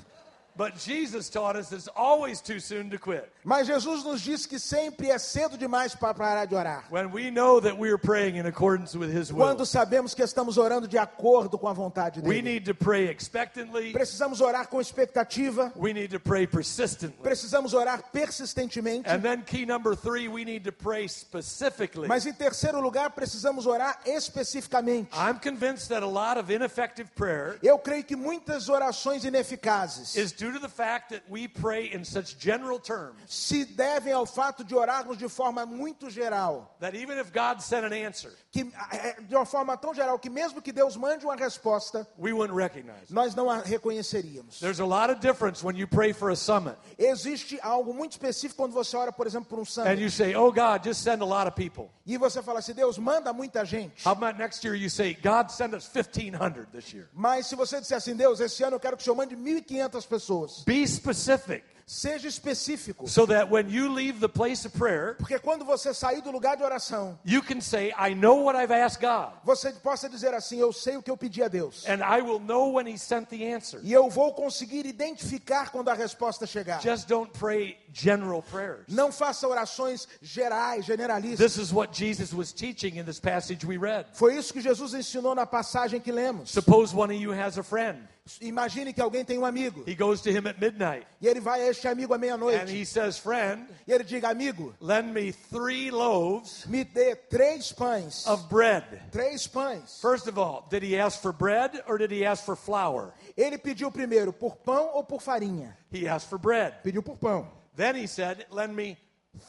[0.56, 3.28] But Jesus taught us it's always too soon to quit.
[3.44, 6.86] Mas Jesus nos disse que sempre é cedo demais para parar de orar.
[6.92, 10.58] When we know that we're praying in accordance with His will, Quando sabemos que estamos
[10.58, 12.42] orando de acordo com a vontade we dele.
[12.44, 13.92] need to pray expectantly.
[13.92, 17.18] Precisamos orar com expectativa, We need to pray persistently.
[17.24, 19.08] precisamos orar persistentemente.
[19.10, 22.08] And then, key number three, we need to pray specifically.
[22.08, 25.10] Mas em terceiro lugar, precisamos orar especificamente.
[25.13, 30.52] I'm convinced that a lot of ineffective prayer Eu creio que muitas orações ineficazes due
[30.52, 34.76] to the fact that we pray in such general terms se devem ao fato de
[34.76, 39.36] orarmos de forma muito geral, that even if God sent an answer, que é, de
[39.36, 43.34] uma forma tão geral que mesmo que Deus mande uma resposta, we wouldn't recognize nós
[43.34, 44.60] não a reconheceríamos.
[44.60, 48.58] There's a lot of difference when you pray for a summit Existe algo muito específico
[48.58, 51.22] quando você ora, por exemplo, por um and summit, you say, Oh God, just send
[51.22, 51.90] a lot of people.
[52.06, 54.06] e você fala assim: Deus manda muita gente.
[54.06, 57.08] How about next year you say, God, send us 1,500 this year?
[57.14, 60.08] Mas se você disser assim, Deus, esse ano eu quero que o Senhor mande 1.500
[60.08, 60.33] pessoas,
[60.65, 63.08] Be specific seja específico.
[63.08, 66.56] so that when you leave the place of prayer, Porque quando você sair do lugar
[66.58, 70.60] de oração, you can say, I know what I've asked God, você possa dizer assim:
[70.60, 71.86] Eu sei o que eu pedi a Deus.
[71.88, 73.80] and I will know when He sent the answer.
[73.84, 76.82] E eu vou conseguir identificar quando a resposta chegar.
[76.82, 78.86] Just don't pray general prayers.
[78.88, 81.39] Não faça orações gerais, generalistas.
[81.39, 84.06] This is what Jesus was teaching in this passage we read.
[84.13, 86.50] Foi isso que Jesus ensinou na passagem que lemos.
[86.52, 88.00] Suppose one of you has a friend.
[88.39, 91.62] Imagine que alguém tem um amigo He goes to him at midnight e ele vai
[91.67, 95.34] a este amigo à and meia-noite he says, Friend, e ele diga: Amigo, lend me
[95.34, 98.26] three loaves me dê três pães.
[98.26, 98.84] of bread.
[99.12, 100.00] Três pães.
[100.02, 103.14] First of all, did he ask for bread or did he ask for flour?
[103.36, 105.78] Ele pediu primeiro por pão ou por farinha?
[105.92, 106.82] He asked for bread.
[106.84, 107.48] Pediu por pão.
[107.76, 108.98] Then he said, Lend me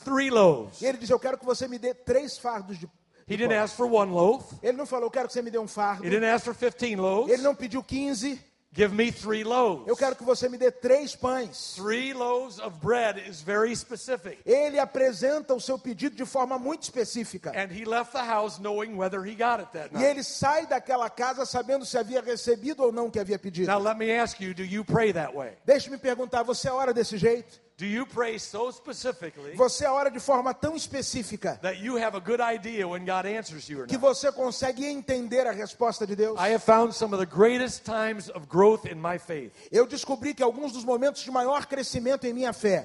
[0.05, 0.81] three loaves.
[0.81, 2.89] E ele disse: Eu quero que você me dê três fardos de.
[3.27, 4.53] He didn't ask for one loaf.
[4.63, 6.05] Ele não falou: quero que você me dê um fardo.
[6.05, 7.43] He didn't ask for 15 Ele loaves.
[7.43, 8.39] não pediu 15.
[8.77, 9.87] Give me three loaves.
[9.87, 11.75] Eu quero que você me dê três pães.
[11.77, 14.39] Three loaves of bread is very specific.
[14.45, 17.51] Ele apresenta o seu pedido de forma muito específica.
[17.51, 20.05] And he left the house knowing whether he got it that E night.
[20.07, 23.69] ele sai daquela casa sabendo se havia recebido ou não o que havia pedido.
[23.71, 25.53] Now, let me ask you do you pray that way?
[25.65, 27.63] Deixe-me perguntar: você ora desse jeito?
[27.77, 32.21] Do you pray so specifically Você ora de forma tão específica that you have a
[32.21, 36.39] good idea when God answers you or que você consegue entender a resposta de Deus?
[36.39, 40.33] I have found some of the greatest times of growth in my faith Eu descobri
[40.35, 42.85] que alguns dos momentos de maior crescimento em minha fé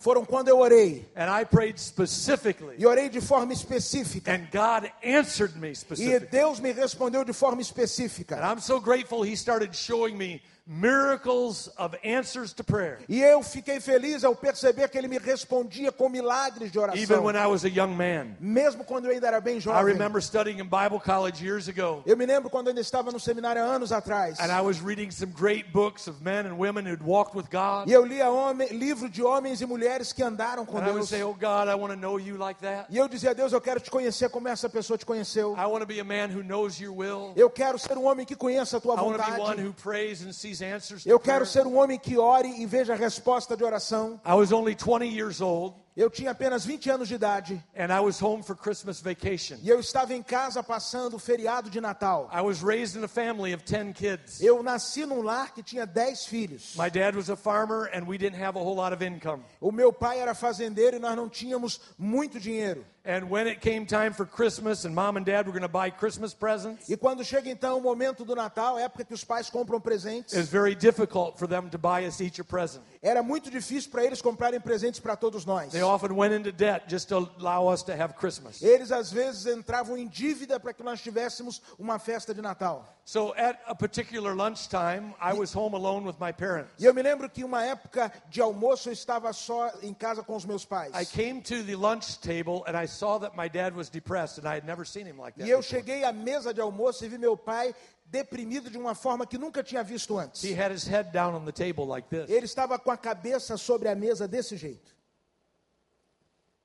[0.00, 1.06] foram quando eu orei.
[1.14, 4.32] and I prayed specifically E orei de forma específica.
[4.32, 6.26] and God answered me E specifically.
[6.32, 8.36] Deus me respondeu de forma And específica.
[8.42, 12.98] I'm so grateful He started showing me miracles of answers to prayer.
[13.08, 17.24] E eu fiquei feliz ao perceber que ele me respondia com milagres de Even oração.
[17.24, 18.36] when I was a young man.
[18.40, 19.84] Mesmo quando eu ainda era bem I jovem.
[19.92, 22.02] remember studying in Bible college years ago.
[22.06, 24.38] Eu me lembro quando eu ainda estava no seminário anos atrás.
[24.40, 27.88] And I was reading some great books of men and women who'd walked with God.
[27.88, 30.96] E eu lia homem, livro de homens e mulheres que andaram com And I would
[31.00, 31.08] Deus.
[31.08, 32.86] say, Oh God, I want to know you like that.
[32.90, 35.54] E eu dizia a Deus, eu quero te conhecer como essa pessoa te conheceu.
[35.56, 37.32] I want to be a man who knows your will.
[37.36, 39.62] Eu quero ser um homem que conheça a tua I want to be one vontade.
[39.66, 40.59] who prays and sees
[41.06, 44.20] Eu quero ser um homem que ore e veja a resposta de oração.
[44.26, 48.00] I was only 20 years old Eu tinha apenas 20 anos de idade and I
[48.00, 49.56] was home for Christmas vacation.
[49.62, 52.30] e eu estava em casa passando o feriado de Natal.
[52.32, 54.40] I was raised in a family of 10 kids.
[54.40, 56.74] Eu nasci num lar que tinha 10 filhos.
[56.76, 59.42] My dad was a farmer and we didn't have a whole lot of income.
[59.60, 62.84] O meu pai era fazendeiro e nós não tínhamos muito dinheiro.
[63.02, 65.90] And when it came time for Christmas and mom and dad were going to buy
[65.90, 69.48] Christmas presents, E quando chega então o momento do Natal, a época que os pais
[69.48, 72.82] compram presentes, it was very difficult for them to buy us each a present.
[73.02, 75.72] era muito difícil para eles comprarem presentes para todos nós.
[75.80, 78.60] They often went into debt just to allow us to have Christmas.
[78.60, 82.84] Eles às vezes entravam em dívida para que nós tivéssemos uma festa de Natal.
[83.06, 86.70] So at a particular lunchtime, I was home alone with my parents.
[86.78, 90.36] E eu me lembro que uma época de almoço eu estava só em casa com
[90.36, 90.92] os meus pais.
[90.94, 94.46] I came to the lunch table and I saw that my dad was depressed and
[94.46, 95.48] I had never seen him like that.
[95.48, 95.78] E eu before.
[95.78, 99.62] cheguei à mesa de almoço e vi meu pai deprimido de uma forma que nunca
[99.62, 100.44] tinha visto antes.
[100.44, 102.28] He had his head down on the table like this.
[102.28, 104.99] Ele estava com a cabeça sobre a mesa desse jeito.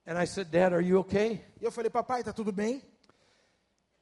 [0.08, 1.44] And I said, Dad, are you okay?
[1.60, 2.82] E eu falei, papai, tá tudo bem?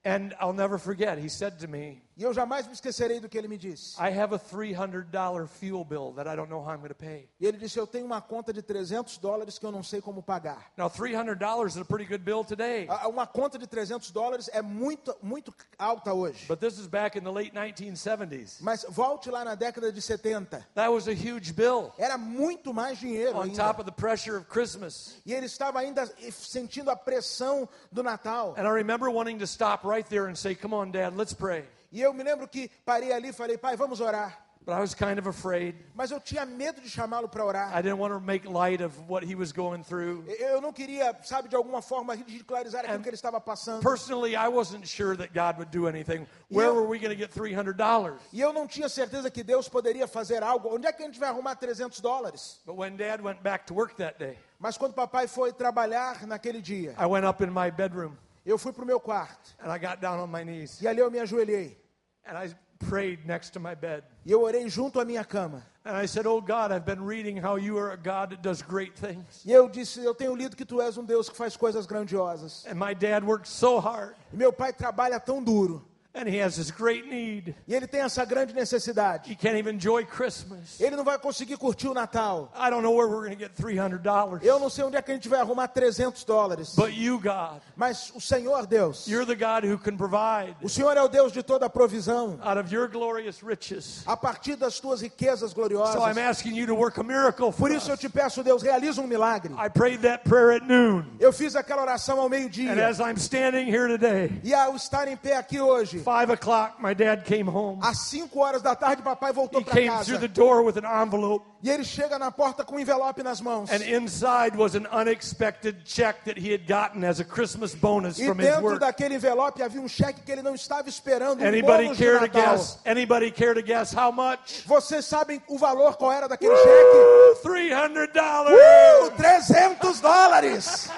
[0.03, 3.37] And I'll never forget, he said to me, E eu jamais me esquecerei do que
[3.37, 3.95] ele me disse.
[3.99, 7.27] I have a $300 fuel bill that I don't know how I'm going to pay.
[7.39, 10.21] E ele disse, eu tenho uma conta de 300 dólares que eu não sei como
[10.21, 10.71] pagar.
[10.77, 15.15] Now, $300 is a pretty good bill today, Uma conta de 300 dólares é muito,
[15.21, 16.45] muito alta hoje.
[16.47, 18.57] but this is back in the late 1970s.
[18.61, 20.65] Mas volte lá na década de 70.
[20.75, 23.81] That was a huge bill Era muito mais dinheiro on top ainda.
[23.81, 25.15] of the pressure of Christmas.
[25.25, 28.53] E ele estava ainda sentindo a pressão do Natal.
[28.57, 31.65] And I remember wanting to stop right there and say, Come on, Dad, let's pray.
[31.93, 34.39] E eu me lembro que parei ali e falei, pai, vamos orar.
[34.65, 35.75] But I was kind of afraid.
[35.93, 37.77] Mas eu tinha medo de chamá-lo para orar.
[37.77, 40.23] I didn't want to make light of what he was going through.
[40.39, 43.83] Eu não queria, sabe, de alguma forma ridicularizar aquilo que ele estava passando.
[43.83, 46.25] Personally, I wasn't sure that God would do anything.
[46.49, 48.17] Where Eu- were we going to get $300?
[48.31, 50.73] E eu não tinha certeza que Deus poderia fazer algo.
[50.73, 52.61] Onde é que a gente vai arrumar 300 dólares?
[52.65, 56.61] But when Dad went back to work that day, Mas quando papai foi trabalhar naquele
[56.61, 58.15] dia, I went up in my bedroom
[58.49, 59.55] eu fui para o meu quarto.
[59.63, 61.77] and I got down on my knees E ali eu me ajoelhei.
[62.25, 62.53] and I
[62.89, 64.03] prayed next to my bed.
[64.25, 65.63] E eu orei junto à minha cama.
[65.85, 68.61] And I said, Oh God, I've been reading how you are a God that does
[68.61, 69.43] great things.
[69.45, 72.65] E eu disse: Eu tenho lido que tu és um Deus que faz coisas grandiosas.
[72.65, 75.85] And my dad worked so hard E meu pai trabalha tão duro.
[76.15, 77.55] And he has this great need.
[77.67, 79.29] E ele tem essa grande necessidade.
[79.31, 80.79] He can't even enjoy Christmas.
[80.79, 82.51] Ele não vai conseguir curtir o Natal.
[82.55, 84.43] I don't know where we're going to get $300.
[84.43, 86.75] Eu não sei onde é que a gente vai arrumar 300 dólares.
[86.75, 90.95] But you, God, Mas o Senhor Deus, you're the God who can provide o Senhor
[90.97, 92.39] é o Deus de toda a provisão.
[92.43, 94.03] out of your glorious riches.
[94.05, 95.93] A partir das tuas riquezas gloriosas.
[95.95, 97.83] So I'm asking you to work a miracle for Por us.
[97.83, 99.53] isso eu te peço, Deus, realiza um milagre.
[99.55, 101.05] I prayed that prayer at noon.
[101.19, 102.87] Eu fiz aquela oração ao And meio-dia.
[102.87, 106.93] as I'm standing here today, E ao estar em pé aqui hoje, five o'clock, my
[106.93, 107.79] dad came home.
[107.81, 110.05] às 5 horas da tarde, papai voltou He para came casa.
[110.05, 113.39] through the door with an envelope, E ele chega na porta com um envelope nas
[113.39, 113.69] mãos.
[113.71, 118.25] and inside was an unexpected check that he had gotten as a Christmas bonus E
[118.27, 118.79] from his dentro work.
[118.81, 121.41] daquele envelope havia um cheque que ele não estava esperando.
[121.41, 122.51] Um Anybody bônus de care to Natal.
[122.57, 122.77] guess?
[122.85, 124.65] Anybody care to guess how much?
[124.67, 127.41] Vocês sabem o valor qual era daquele cheque?
[127.41, 128.53] Three hundred dollars.
[128.53, 130.89] Uh, 300 dólares!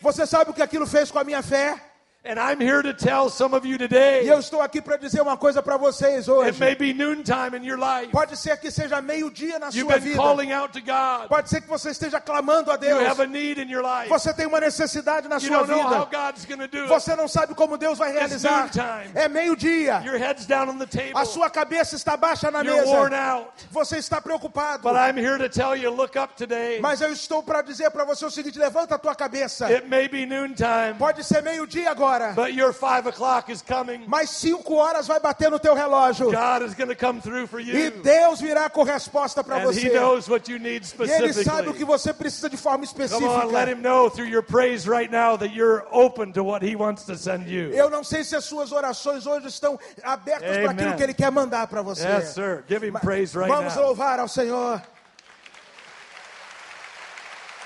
[0.00, 1.83] Você sabe o que aquilo fez com a minha fé?
[2.26, 4.26] And I'm here to tell some of you E today.
[4.26, 6.58] eu estou aqui para dizer uma coisa para vocês It hoje.
[6.58, 8.10] may be noontime in your life.
[8.12, 10.16] Pode ser que seja meio-dia na You've sua been vida.
[10.16, 11.28] calling out to God.
[11.28, 13.06] Pode ser que você esteja clamando a You Deus.
[13.06, 14.08] have a need in your life.
[14.08, 16.86] Você tem uma necessidade na You sua don't know how vida.
[16.88, 18.60] Você não sabe como Deus vai realizar.
[18.72, 19.10] noontime.
[19.14, 20.00] É meio-dia.
[20.06, 21.12] Your head's down on the table.
[21.16, 23.44] A sua cabeça está baixa na You're mesa.
[23.70, 24.82] Você está preocupado.
[24.82, 26.80] But I'm here to tell you, look up today.
[26.80, 29.66] Mas eu estou para dizer para você o seguinte: levanta a tua cabeça.
[29.66, 32.13] It may be noontime, Pode ser meio-dia agora.
[32.34, 34.04] But your five o'clock is coming.
[34.06, 36.30] Mais cinco horas vai bater no teu relógio.
[36.30, 37.90] God is going to come through for E you.
[38.02, 39.88] Deus virá com resposta para você.
[39.92, 41.84] knows what you need E Ele sabe o que specifically.
[41.84, 43.24] você precisa de forma específica.
[43.70, 47.16] Him know through your praise right now that you're open to what He wants to
[47.16, 47.70] send you.
[47.72, 51.30] Eu não sei se as suas orações hoje estão abertas para aquilo que Ele quer
[51.30, 52.06] mandar para você.
[52.06, 52.64] Yes, sir.
[52.68, 53.86] Give Him praise right Vamos now.
[53.86, 54.80] louvar ao Senhor.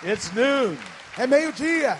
[0.05, 0.77] It's noon,
[1.17, 1.99] É meio-dia,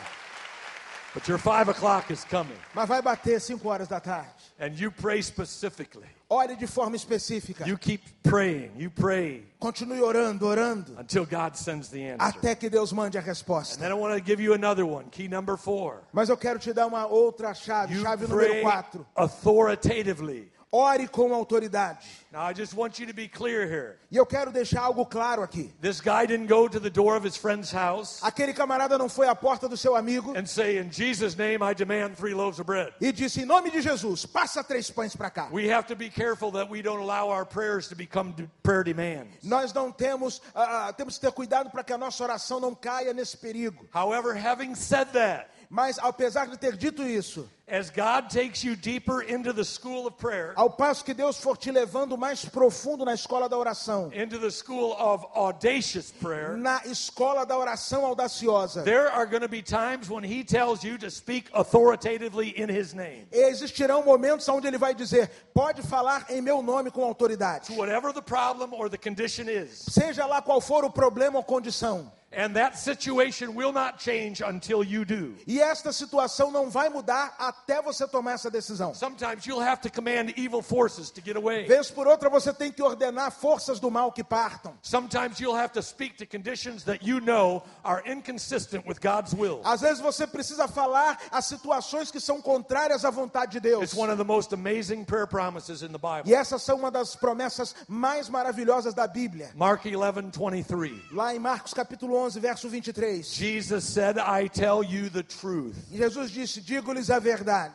[1.19, 2.57] but your five o'clock is coming.
[2.75, 4.29] mas vai bater cinco horas da tarde.
[4.61, 6.07] And you pray specifically.
[6.31, 7.67] Ore de forma específica.
[7.67, 8.71] You keep praying.
[8.77, 12.23] You pray Continue orando, orando, until God sends the answer.
[12.39, 13.79] até que Deus mande a And resposta.
[13.81, 16.03] then I want to give you another one, key number four.
[16.13, 19.07] Mas eu quero te dar uma outra chave, You chave número pray 4.
[19.17, 20.51] authoritatively.
[20.71, 22.07] Ore com autoridade.
[22.31, 23.99] Now, I just want you to be clear here.
[24.11, 25.73] E eu quero deixar algo claro aqui.
[25.81, 29.27] This guy didn't go to the door of his friend's house Aquele camarada não foi
[29.29, 32.67] à porta do seu amigo and say, In Jesus' name, I demand three loaves of
[32.67, 32.93] bread.
[33.01, 35.49] e disse: Em nome de Jesus, passa três pães para cá.
[35.51, 38.85] We have to be careful that we don't allow our prayers to become de- prayer
[38.85, 39.43] demands.
[39.43, 43.15] Nós não temos, ah, temos que ter cuidado para que a nossa oração não caia
[43.15, 43.89] nesse perigo.
[43.95, 49.21] However, having said that, Mas apesar de ter dito isso, as God takes you deeper
[49.21, 53.13] into the school of prayer, ao passo que Deus for te levando mais profundo na
[53.13, 59.11] escola da oração, into the school of audacious prayer, na escola da oração audaciosa, there
[59.13, 63.27] are going to be times when He tells you to speak authoritatively in His name.
[63.31, 67.73] existirão momentos onde ele vai dizer: pode falar em meu nome com autoridade.
[67.77, 69.85] Whatever the problem or the condition is.
[69.91, 72.11] Seja lá qual for o problema ou condição.
[72.31, 75.35] And that situation will not change until you do.
[75.47, 78.95] E esta situação não vai mudar até você tomar essa decisão.
[78.95, 81.67] Sometimes you'll have to command evil forces to get away.
[81.67, 84.75] Vez por outra você tem que ordenar forças do mal que partam.
[84.83, 89.63] Sometimes you'll have to speak to conditions that you know are inconsistent with God's will.
[89.65, 93.85] Às vezes você precisa falar as situações que são contrárias à vontade de Deus.
[93.85, 96.31] It's one of the most amazing prayer promises in the Bible.
[96.31, 99.51] E essas são uma das promessas mais maravilhosas da Bíblia.
[99.55, 101.11] Mark 11:23.
[101.11, 103.23] Lá em Marcos capítulo 11, verso 23.
[103.23, 107.73] Jesus said, "I tell you the truth." Jesus disse: "Digo-lhes a verdade."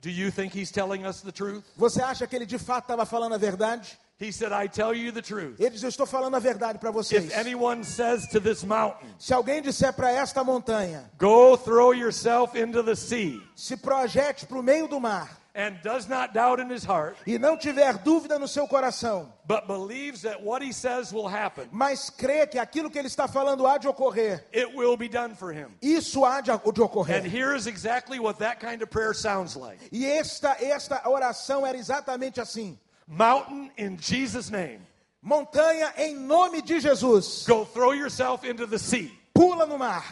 [0.00, 1.62] Do you think he's telling us the truth?
[1.78, 3.96] Você acha que ele de fato estava falando a verdade?
[4.18, 6.90] He said, "I tell you the truth." Ele diz: "Eu estou falando a verdade para
[6.90, 11.92] vocês." If anyone says to this mountain, Se alguém disser para esta montanha: "Go throw
[11.92, 16.60] yourself into the sea," "Se projete para o meio do mar," and does not doubt
[16.60, 20.72] in his heart, e não tiver dúvida no seu coração, but believes that what he
[20.72, 24.74] says will happen, mas crê que aquilo que ele está falando há de ocorrer, it
[24.74, 25.68] will be done for him.
[25.82, 27.24] isso há de, de And ocorrer.
[27.26, 29.78] here is exactly what that kind of prayer sounds like.
[29.92, 34.80] E esta, esta oração era exatamente assim: Mountain in Jesus' name,
[35.22, 39.12] Montanha em nome de Jesus, go throw yourself into the sea.
[39.34, 40.02] pula no mar.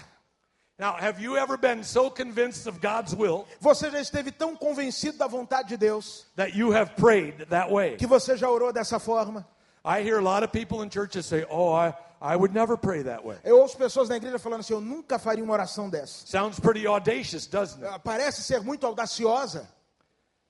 [0.80, 5.18] Now, have you ever been so convinced of God's will Você já esteve tão convencido
[5.18, 7.96] da vontade de Deus that you have prayed that way?
[7.96, 9.46] que você já orou dessa forma?
[9.84, 13.02] I hear a lot of people in churches say, Oh, I, I would never pray
[13.02, 13.36] that way.
[13.44, 16.26] Eu ouço pessoas na igreja falando assim: eu nunca faria uma oração dessa.
[16.26, 17.94] Sounds pretty audacious, doesn't it?
[17.94, 19.68] Ah, Parece ser muito audaciosa.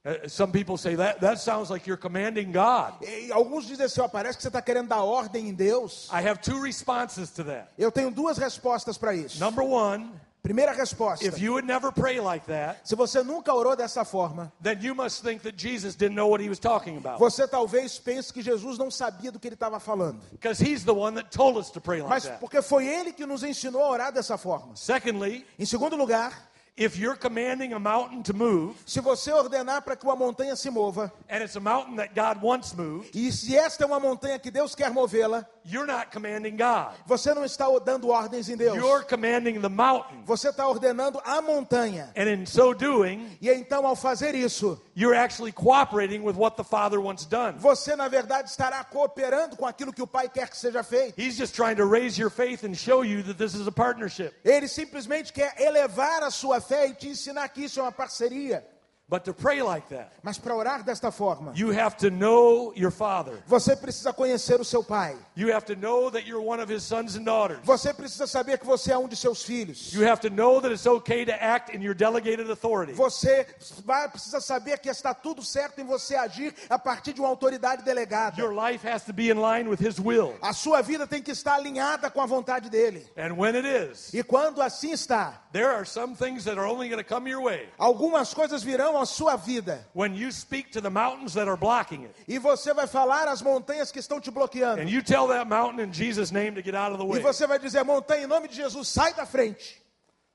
[0.02, 2.94] Uh, Some people say that that sounds like you're commanding God.
[3.32, 6.08] Alguns dizem assim: ó, parece que você está querendo dar ordem em Deus.
[6.10, 7.68] I have two responses to that.
[7.76, 9.38] Eu tenho duas respostas para isso.
[9.38, 10.10] Number one,
[10.42, 14.50] Primeira resposta: if you would never pray like that, se você nunca orou dessa forma,
[14.62, 17.18] then you must think that Jesus didn't know what he was talking about.
[17.18, 20.18] você talvez pense que Jesus não sabia do que ele estava falando.
[20.32, 22.40] Because he's the one that told us to pray like Mas that.
[22.40, 24.74] porque foi ele que nos ensinou a orar dessa forma.
[24.76, 29.96] Secondly, Em segundo lugar, if you're commanding a mountain to move, se você ordenar para
[29.96, 33.56] que uma montanha se mova, and it's a mountain that God wants moved, e se
[33.56, 36.94] esta é uma montanha que Deus quer movê-la, you're not commanding God.
[37.06, 38.76] você não está dando ordens em Deus.
[38.76, 40.22] You're commanding the mountain.
[40.24, 42.12] Você está ordenando a montanha.
[42.16, 46.64] And in so doing, E então, ao fazer isso, you're actually cooperating with what the
[46.64, 47.54] Father wants done.
[47.58, 51.18] você na verdade estará cooperando com aquilo que o Pai quer que seja feito.
[51.18, 54.34] He's just trying to raise your faith and show you that this is a partnership.
[54.44, 58.64] Ele simplesmente quer elevar a sua fé e te ensinar que isso é uma parceria.
[59.10, 62.92] But to pray like that, Mas para orar desta forma, you have to know your
[62.92, 63.42] Father.
[63.44, 65.16] você precisa conhecer o seu Pai.
[65.34, 67.58] You have to know that you're one of His sons and daughters.
[67.64, 69.92] Você precisa saber que você é um de seus filhos.
[69.92, 72.92] You have to know that it's okay to act in your delegated authority.
[72.92, 73.44] Você
[73.84, 77.82] vai, precisa saber que está tudo certo em você agir a partir de uma autoridade
[77.82, 78.40] delegada.
[78.40, 80.34] Your life has to be in line with His will.
[80.40, 83.04] A sua vida tem que estar alinhada com a vontade dele.
[83.16, 86.88] And when it is, E quando assim está, there are some things that are only
[86.88, 89.86] going to come your way algumas coisas virão à sua vida.
[89.94, 92.14] when you speak to the mountains that are blocking it.
[92.28, 94.80] E você vai falar às montanhas que estão te bloqueando.
[94.80, 97.46] And you tell that mountain in Jesus' name to get out of the E você
[97.46, 99.80] vai dizer, montanha, em nome de Jesus, sai da frente.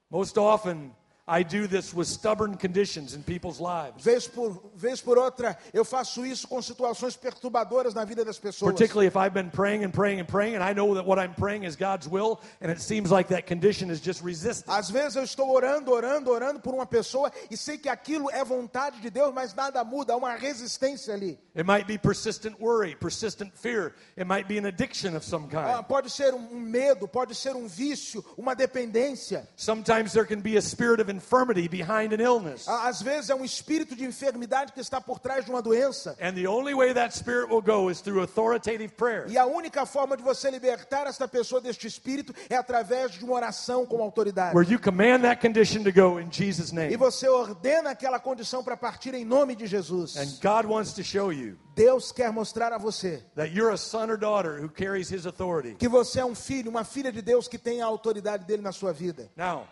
[0.09, 0.91] Most often,
[1.27, 5.83] I do this with stubborn conditions in people's lives, Vez por, vez por outra, eu
[5.83, 8.71] faço isso com situações perturbadoras na vida das pessoas.
[8.71, 11.33] particularly if I've been praying and praying and praying, and I know that what I'm
[11.33, 14.71] praying is God's will, and it seems like that condition is just resisting.
[14.71, 18.43] Às vezes eu estou orando, orando, orando por uma pessoa e sei que aquilo é
[18.43, 21.39] vontade de Deus, mas nada muda, há uma resistência ali.
[21.55, 23.95] It might be persistent worry, persistent fear.
[24.15, 25.87] It might be an addiction of some Ah, kind.
[25.87, 29.47] pode ser um medo, pode ser um vício, uma dependência.
[29.55, 32.67] Sometimes there can be a spirit of infirmity behind an illness.
[32.67, 36.15] Às vezes é um espírito de enfermidade que está por trás de uma doença.
[36.21, 39.25] And the only way that spirit will go is through authoritative prayer.
[39.29, 43.33] E a única forma de você libertar esta pessoa deste espírito é através de uma
[43.33, 44.55] oração com autoridade.
[44.55, 46.97] Where you command that condition to go in Jesus' E name.
[46.97, 50.15] você ordena aquela condição para partir em nome de Jesus.
[50.17, 54.09] And God wants to show you Deus quer mostrar a você that you're a son
[54.09, 55.75] or daughter who carries his authority.
[55.75, 58.71] que você é um filho, uma filha de Deus que tem a autoridade dele na
[58.71, 59.29] sua vida.
[59.35, 59.67] Now,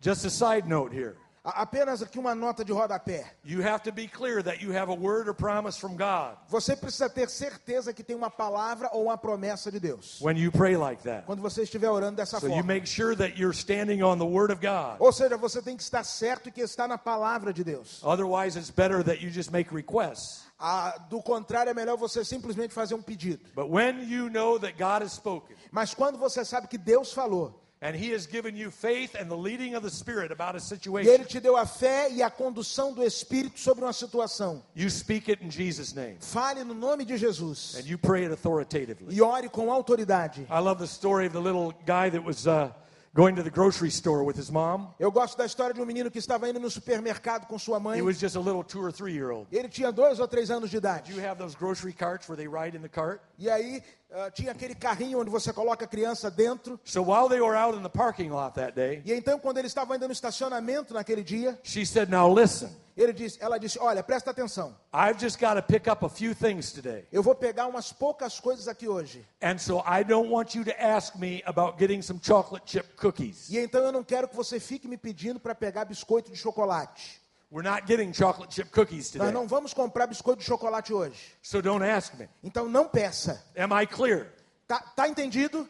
[0.00, 1.16] just a side note here.
[1.42, 3.24] Apenas aqui uma nota de rodapé.
[3.42, 6.76] You have to be clear that you have a word or promise from God Você
[6.76, 10.20] precisa ter certeza que tem uma palavra ou uma promessa de Deus.
[10.20, 11.24] when you pray like that.
[11.24, 12.66] Quando você estiver orando dessa So you forma.
[12.74, 14.96] make sure that you're standing on the word of God.
[15.00, 18.02] Ou seja, você tem que estar certo que está na palavra de Deus.
[18.04, 20.44] Otherwise, it's better that you just make requests.
[20.58, 23.42] Ah, do contrário, é melhor você simplesmente fazer um pedido.
[23.54, 27.58] But when you know that God has spoken Mas quando você sabe que Deus falou,
[27.82, 30.60] and He has given you faith and the leading of the Spirit about a e
[30.60, 34.90] situation, Ele te deu a fé e a condução do Espírito sobre uma situação, you
[34.90, 39.14] speak it in Jesus' name fale no nome de Jesus and you pray it authoritatively.
[39.14, 40.46] e ore com autoridade.
[40.50, 42.70] I love the story of the little guy that was uh,
[43.14, 44.94] going to the grocery store with his mom.
[44.98, 47.98] Eu gosto da história de um menino que estava indo no supermercado com sua mãe.
[47.98, 49.48] He was just a little two or three year old.
[49.50, 51.12] Ele tinha dois ou três anos de idade.
[51.12, 53.20] You have those grocery carts where they ride in the cart.
[53.38, 56.78] E aí ah, tinha aquele carrinho onde você coloca a criança dentro.
[56.84, 59.66] So while they were out in the parking lot that day, E então, quando ele
[59.66, 64.02] estava ainda no estacionamento naquele dia, she said, Now listen, ele disse, ela disse: Olha,
[64.02, 64.76] presta atenção.
[64.92, 67.06] I've just got to pick up a few things today.
[67.12, 69.26] Eu vou pegar umas poucas coisas aqui hoje.
[69.40, 73.48] And so I don't want you to ask me about getting some chocolate chip cookies.
[73.48, 77.20] E então eu não quero que você fique me pedindo para pegar biscoito de chocolate.
[77.52, 79.32] We're not getting chocolate chip cookies Nós today.
[79.32, 81.16] não vamos comprar biscoito de chocolate hoje.
[81.42, 82.28] So don't ask me.
[82.44, 83.44] Então não peça.
[83.58, 84.28] Am I clear?
[84.68, 85.68] Tá, tá entendido?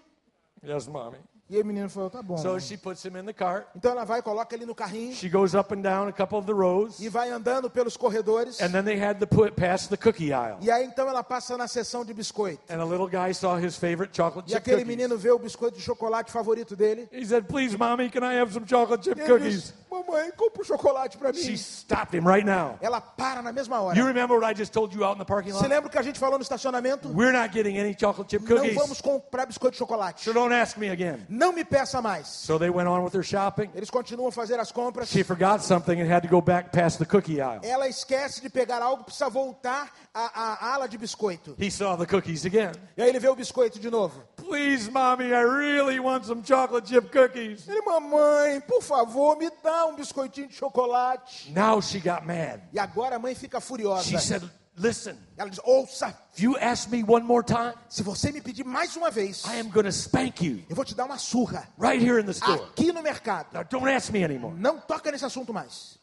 [0.63, 1.17] Yes, mommy.
[1.49, 2.37] E o menino falou: Tá bom.
[2.37, 3.67] So she puts him in the cart.
[3.75, 6.47] Então ela vai, coloca ele no carrinho She goes up and down a couple of
[6.47, 7.01] the rows.
[7.01, 8.61] e vai andando pelos corredores.
[8.61, 10.59] And then they had to put past the cookie aisle.
[10.61, 12.63] E aí então ela passa na seção de biscoito.
[12.73, 14.97] And a little guy saw his favorite chocolate E chip aquele cookies.
[14.97, 17.09] menino vê o biscoito de chocolate favorito dele.
[17.11, 19.55] He said, Please, mommy, can I have some chocolate chip E cookies?
[19.73, 21.39] diz: Mamãe, compra um chocolate para mim.
[21.43, 22.79] She stopped him right now.
[22.81, 23.97] Ela para na mesma hora.
[23.99, 25.69] You remember what I just told you out in the parking Você lot?
[25.69, 27.09] lembra o que a gente falou no estacionamento?
[27.09, 28.75] We're not getting any chocolate chip Não cookies.
[28.77, 30.23] vamos comprar biscoito de chocolate.
[30.23, 31.27] So don't ask me again.
[31.29, 32.29] Não me peça mais.
[32.29, 33.71] So they went on with their shopping.
[33.75, 35.09] Eles continuam a fazer as compras.
[35.09, 37.61] She forgot something and had to go back past the cookie aisle.
[37.65, 41.57] Ela esquece de pegar algo, precisa voltar à, à ala de biscoito.
[41.59, 42.73] He saw the cookies again.
[42.97, 44.23] E aí ele vê o biscoito de novo.
[44.37, 47.69] Please, mommy, I really want some chocolate chip cookies.
[47.69, 51.53] Ele, mamãe, por favor, me dá um biscoitinho de chocolate.
[51.53, 52.63] Now she got mad.
[52.73, 54.05] E agora a mãe fica furiosa.
[54.05, 54.43] She said,
[54.77, 58.65] Listen, Ela diz: Ouça, if you ask me one more time, se você me pedir
[58.65, 61.69] mais uma vez, I am going to spank you eu vou te dar uma surra.
[61.77, 62.63] right here in the store.
[62.71, 63.53] Aqui no mercado.
[63.53, 64.55] Now don't ask me anymore.
[64.59, 66.00] Não toca nesse assunto mais.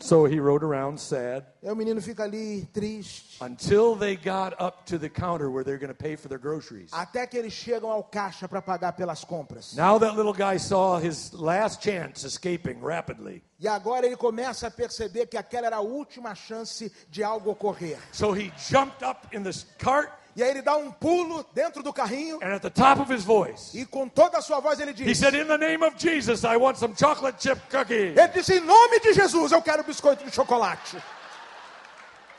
[0.00, 3.36] So he rode around sad Aí o menino fica ali triste.
[3.42, 6.90] until they got up to the counter where they're going to pay for their groceries.
[6.92, 9.74] Até que eles chegam ao caixa para pagar pelas compras.
[9.76, 13.42] Now that little guy saw his last chance escaping rapidly.
[13.58, 17.98] E agora ele começa a perceber que aquela era a última chance de algo ocorrer.
[18.10, 21.92] So he jumped up in the cart E aí ele dá um pulo dentro do
[21.92, 24.92] carrinho and at the top of his voice, e com toda a sua voz ele
[24.92, 28.16] he diz: said, In the name of Jesus, I want some chocolate chip cookies.
[28.16, 30.96] Ele disse: Em nome de Jesus, eu quero biscoito de chocolate.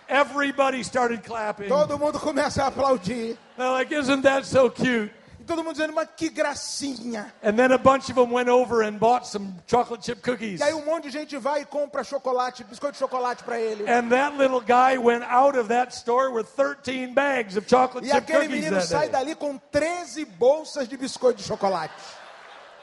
[0.07, 1.67] Everybody started clapping.
[1.67, 3.37] Todo mundo começa a aplaudir.
[3.57, 5.11] They're like, Isn't that so cute?
[5.51, 7.33] E todo mundo dizendo: Mas que gracinha.
[7.43, 10.61] And then a bunch of them went over and bought some chocolate chip cookies.
[10.61, 13.83] E aí um monte de gente vai e compra chocolate, biscoito de chocolate para ele.
[13.89, 18.09] And that little guy went out of that store with 13 bags of chocolate E
[18.09, 19.11] chip aquele cookies menino that sai day.
[19.11, 21.93] dali com 13 bolsas de biscoito de chocolate.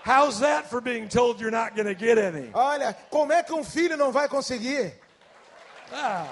[0.05, 2.51] How's that for being told you're not going to get any?
[2.53, 4.93] Olha, como é que um filho não vai conseguir?
[5.93, 6.27] Ah.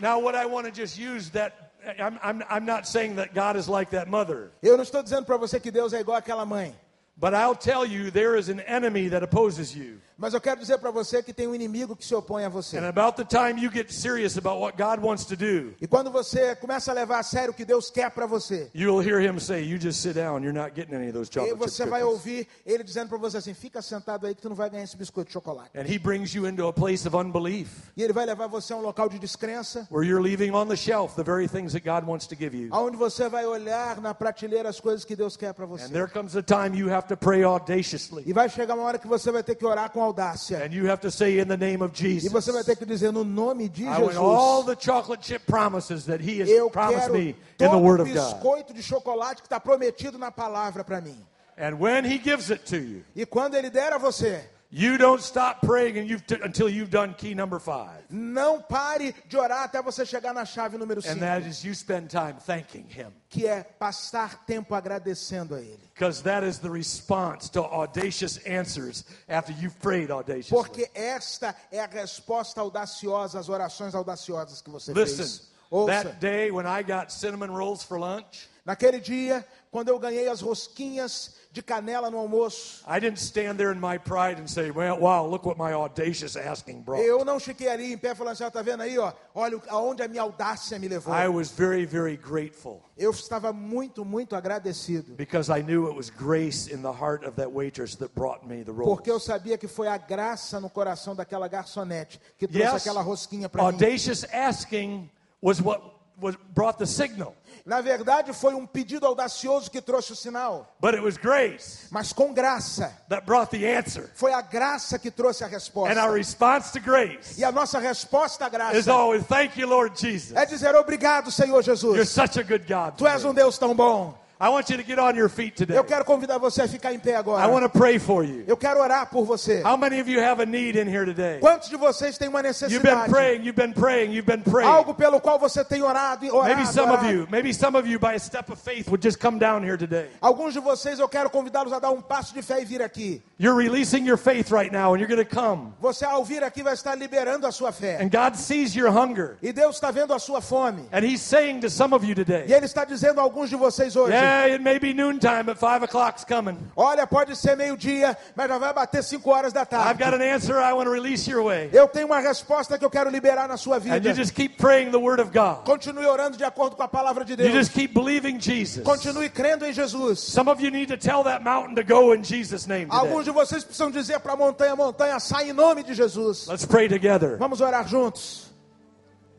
[0.00, 3.56] Now, what I want to just use that, I'm, I'm, I'm not saying that God
[3.56, 6.46] is like that mother, Eu não estou dizendo para você que Deus é igual àquela
[6.46, 6.74] mãe.
[7.16, 10.00] but I'll tell you there is an enemy that opposes you.
[10.18, 12.76] Mas eu quero dizer para você que tem um inimigo que se opõe a você.
[12.76, 16.10] And about the time you get serious about what God wants to do, E quando
[16.10, 19.38] você começa a levar a sério o que Deus quer para você, you'll hear him
[19.38, 22.48] say, You just sit down, you're not getting any of those e você vai ouvir
[22.66, 25.28] ele dizendo para você assim: fica sentado aí que tu não vai ganhar esse biscoito
[25.28, 25.70] de chocolate.
[25.78, 28.76] And he brings you into a place of unbelief E ele vai levar você a
[28.76, 32.04] um local de descrença, where you're leaving on the shelf the very things that God
[32.08, 32.68] wants to give you.
[32.72, 35.88] aonde você vai olhar na prateleira as coisas que Deus quer para And você.
[35.92, 38.24] there comes a time you have to pray audaciously.
[38.26, 40.62] E vai chegar uma hora que você vai ter que orar com audácia.
[40.64, 42.32] And you have to say in the name of E Jesus.
[42.32, 44.76] você vai ter que dizer no nome de I want all Jesus.
[44.76, 48.00] the chocolate chip promises that He has Eu promised quero me in the todo Word
[48.02, 48.34] of God.
[48.34, 51.16] biscoito de chocolate que está prometido na palavra para mim.
[51.56, 55.22] And when He gives it to you, E quando ele der a você, you don't
[55.22, 58.02] stop praying and you've until you've done key number five.
[58.10, 61.74] não pare de orar até você chegar na chave número And 5, that is you
[61.74, 63.12] spend time thanking Him.
[63.30, 65.78] que é passar tempo agradecendo a ele.
[65.94, 70.56] Because that is the response to audacious answers after you've prayed audaciously.
[70.56, 75.48] Porque esta é a resposta audaciosa às orações audaciosas que você Listen, fez.
[75.70, 80.28] Ouça, that day when I got cinnamon rolls for lunch, Naquele dia, quando eu ganhei
[80.28, 84.70] as rosquinhas de canela no almoço, I didn't stand there in my pride and say,
[84.70, 87.02] well, wow, look what my audacious asking brought.
[87.02, 90.02] eu não fiquei ali em pé falando assim, ó, tá vendo aí, ó, olha aonde
[90.02, 91.14] a minha audácia me levou.
[91.14, 96.10] I was very, very grateful Eu estava muito, muito agradecido, because I knew it was
[96.10, 98.94] grace in the heart of that waitress that brought me the rolls.
[98.94, 103.00] porque eu sabia que foi a graça no coração daquela garçonete que trouxe Yes, aquela
[103.00, 103.68] rosquinha para mim.
[103.72, 105.08] audacious asking
[105.40, 105.80] was what
[106.20, 110.94] was brought the signal, Na verdade, foi um pedido audacioso que trouxe o sinal, but
[110.94, 112.92] it was grace mas com graça.
[113.08, 114.10] that brought the answer.
[114.14, 116.00] Foi a graça que trouxe a And resposta.
[116.02, 120.00] our response to grace E a nossa resposta à is graça always, thank you, Lord
[120.00, 120.34] Jesus.
[120.36, 122.08] é dizer obrigado, Senhor You're Jesus.
[122.10, 122.94] such a good God.
[122.96, 124.18] Tu és um Deus tão bom.
[124.40, 125.76] I want you to get on your feet today.
[125.76, 127.48] Eu quero convidar você a ficar em pé I agora.
[127.48, 128.44] want to pray for you.
[128.46, 129.62] Eu quero orar por você.
[129.64, 131.40] How many of you have a need in here today?
[131.40, 133.10] Quantos de vocês têm uma You've been necessidade?
[133.10, 134.70] praying, you've been praying, you've been praying.
[134.70, 136.54] Algo pelo qual você tem orado e orado.
[136.54, 137.12] Maybe some of orado.
[137.12, 139.76] you, maybe some of you by a step of faith would just come down here
[139.76, 140.08] today.
[140.20, 143.20] Alguns de vocês eu quero convidá-los a dar um passo de fé e vir aqui.
[143.40, 145.72] You're releasing your faith right now and you're going to come.
[145.80, 147.98] Você ao vir aqui vai estar liberando a sua fé.
[148.00, 149.36] And God sees your hunger.
[149.42, 150.88] E Deus está vendo a sua fome.
[150.92, 153.56] And He's saying to some of you E today, Ele está dizendo a alguns de
[153.56, 156.56] vocês hoje: yeah, it may be noontime, but five o'clock's coming.
[156.76, 159.98] Olha, pode ser meio-dia, mas já vai bater 5 horas da I've tarde.
[160.02, 161.70] got an answer I want to release your way.
[161.72, 164.08] Eu tenho uma resposta que eu quero liberar na sua And vida.
[164.08, 165.64] you just keep praying the word of God.
[165.64, 167.52] Continue orando de acordo com a palavra de You Deus.
[167.52, 168.82] just keep believing Jesus.
[168.84, 170.20] Continue crendo em Jesus.
[170.20, 173.32] Some of you need to tell that mountain to go in Jesus' name Alguns today.
[173.32, 176.46] de vocês precisam dizer para a montanha, montanha, sai em nome de Jesus.
[176.46, 177.36] Let's pray together.
[177.38, 178.46] Vamos orar juntos.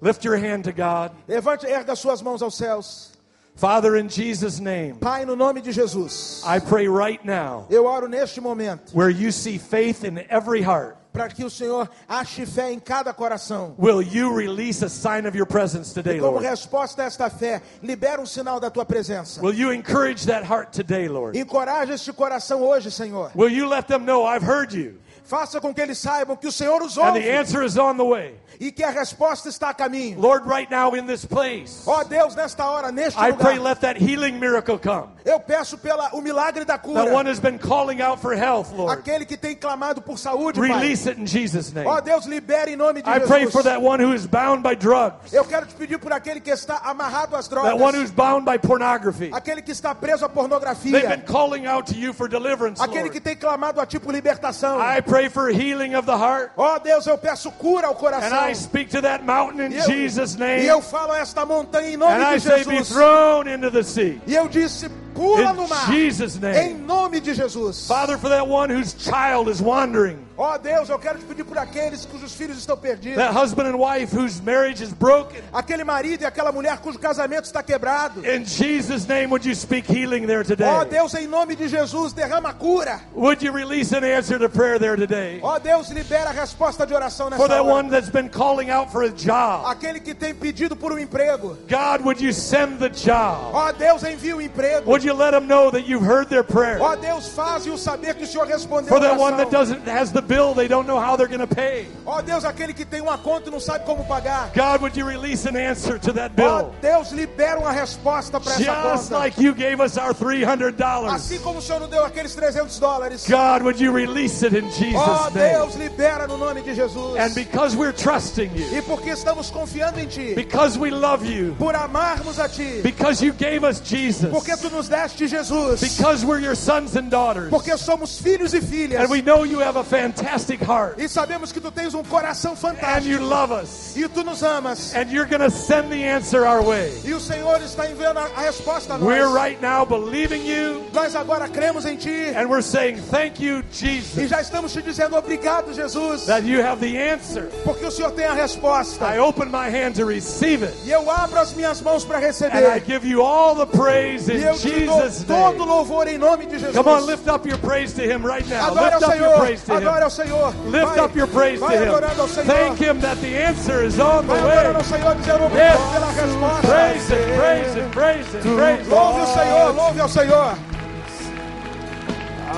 [0.02, 1.12] Lift your hand to God.
[1.28, 3.12] Levante, erga suas mãos aos céus.
[3.60, 6.42] Father, in Jesus' name, Pai, no nome de Jesus.
[6.46, 10.96] I pray right now Eu oro neste momento where you see faith in every heart.
[11.12, 13.74] para que o Senhor ache fé em cada coração.
[13.78, 16.46] Will you release a sign of your presence today, Como Lord?
[16.46, 19.42] resposta a esta fé, libera um sinal da tua presença.
[19.42, 21.38] Will you encourage that heart today, Lord?
[21.38, 23.32] Encoraja este coração hoje, Senhor.
[23.36, 24.96] Will you let them know I've heard you
[25.26, 27.98] Faça com que eles saibam que o Senhor os and ouve the answer is on
[27.98, 28.34] the way?
[28.60, 30.20] E que a resposta está a caminho.
[30.20, 33.82] Lord, right now in this place, Ó Deus, nesta hora, neste I pray lugar, let
[33.82, 35.10] that healing miracle come.
[35.26, 37.30] eu peço pela o milagre da That one cura.
[37.30, 39.00] has been calling out for health, Lord.
[39.00, 40.70] Aquele que tem clamado por saúde, Pai.
[40.70, 41.88] Release it in Jesus' name.
[41.88, 43.64] Ó Deus, libere em nome de I pray for Jesus.
[43.66, 46.78] that one who is bound by drugs, Eu quero te pedir por aquele que está
[46.84, 49.30] amarrado às that one drogas, who's bound by pornography.
[49.34, 53.04] aquele que está preso à They've been pornografia, calling out to you for deliverance, aquele
[53.04, 53.12] Lord.
[53.12, 54.80] que tem clamado a ti por libertação.
[54.80, 58.30] I pray for healing of the heart, Ó Deus, eu peço cura ao coração.
[58.40, 61.90] I speak to that mountain in E eu, Jesus' e eu falo a esta montanha
[61.90, 62.90] em nome and I de say, be Jesus.
[62.94, 64.22] thrown into the sea.
[64.26, 64.90] E eu disse,
[65.20, 65.86] pula no In mar.
[65.92, 66.40] Jesus' Em
[66.74, 66.88] name.
[66.88, 67.88] nome de Jesus.
[67.88, 71.58] Father, for that one whose child is wandering, Ó Deus, eu quero te pedir por
[71.58, 73.18] aqueles cujos filhos estão perdidos.
[73.18, 77.44] that husband and wife whose marriage is broken, Aquele marido e aquela mulher cujo casamento
[77.46, 78.24] está quebrado.
[78.26, 80.86] in Jesus' name, would you speak healing there today?
[80.90, 83.02] Deus, em nome de Jesus, derrama cura.
[83.14, 85.42] Would you release an answer to prayer there today?
[85.44, 87.74] Ó Deus, libera a resposta de oração nessa For that hora.
[87.74, 91.58] one that's been calling out for a job, Aquele que tem pedido por um emprego.
[91.68, 93.52] God, would you send the job?
[93.54, 94.86] Ó Deus, envia o emprego.
[94.90, 96.80] Would you let them know that you've heard their prayer?
[96.80, 100.22] Ó Deus, faz-o saber que o Senhor respondeu For that one that doesn't has the
[100.22, 101.88] bill, they don't know how they're going to pay.
[102.06, 104.52] Ó Deus, aquele que tem uma conta e não sabe como pagar.
[104.54, 106.76] God, would you release an answer to that Ó bill?
[106.82, 109.18] Deus, libera uma resposta para essa Just conta.
[109.18, 110.80] like you gave us our $300.
[111.14, 113.28] Assim como o Senhor nos deu aqueles 300 dólares.
[113.28, 115.50] God, would you release it in Ó Jesus' name?
[115.52, 117.18] Deus, libera no nome de Jesus.
[117.18, 121.56] And because we're trusting you, E porque estamos confiando em Ti, because we love you,
[121.58, 124.89] por amarmos a Ti, because you gave us Jesus, porque Tu nos
[125.28, 129.44] Jesus, because we're your sons and daughters, porque somos filhos e filhas, and we know
[129.44, 133.24] you have a fantastic heart, e sabemos que Tu tens um coração and you fantástico,
[133.24, 136.92] love us, e Tu nos amas, and you're going to send the answer our way.
[137.06, 139.34] e o Senhor está enviando a a resposta a We're nós.
[139.36, 143.64] right now believing you, Nós agora cremos em Ti, and we're saying, Thank you, e
[143.72, 147.50] Jesus, já estamos te dizendo obrigado, Jesus, that you have the answer.
[147.64, 149.06] porque o Senhor tem a resposta.
[149.06, 152.24] I open my hand to receive it, E eu abro as minhas mãos para and
[152.24, 152.80] I receber.
[152.86, 154.54] give you all the praise E in dou
[154.88, 156.76] Jesus' todo louvor em nome de Jesus.
[156.76, 158.72] Come on, lift up your praise to Him right now.
[158.72, 160.04] Adore Lift up your Senhor, praise to adore Him.
[160.04, 160.54] ao Senhor.
[160.68, 162.28] Lift Vai- up your praise to ao Him.
[162.28, 162.46] Senhor.
[162.46, 164.66] Thank Him that the answer is on the way.
[164.76, 165.16] ao Senhor,
[165.54, 165.80] Yes.
[165.92, 166.68] pela resposta.
[166.68, 168.90] Praise Him, praise Him, praise Him, praise Him.
[168.94, 170.56] Louve o Senhor, louve ao Senhor.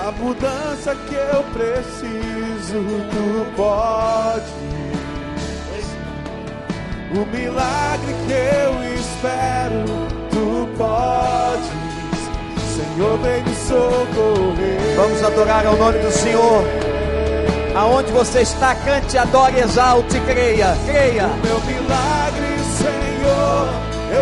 [0.08, 2.80] A mudança que eu preciso,
[3.12, 4.82] tu pode.
[7.14, 9.86] O milagre que eu espero,
[10.32, 11.91] tu podes.
[12.76, 14.96] Senhor, vem me socorrer.
[14.96, 16.64] Vamos adorar ao nome do Senhor.
[17.76, 21.28] Aonde você está, cante, adore, exalte, creia, creia.
[21.44, 23.70] Meu milagre, Senhor,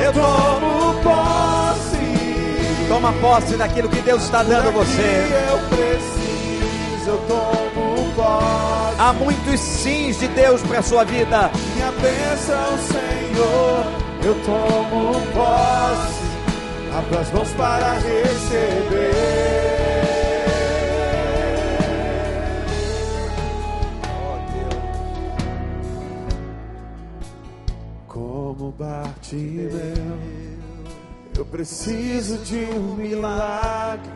[0.04, 2.88] eu tomo posse.
[2.88, 5.28] Toma posse daquilo que Deus está dando a você.
[5.52, 8.96] eu preciso, eu tomo posse.
[9.00, 11.52] Há muitos sims de Deus para a sua vida.
[11.76, 13.86] Minha bênção, Senhor,
[14.24, 16.29] eu tomo posse.
[17.00, 19.12] Abra as mãos para receber.
[28.06, 29.70] Como Bartimeu,
[31.38, 34.12] eu preciso de um milagre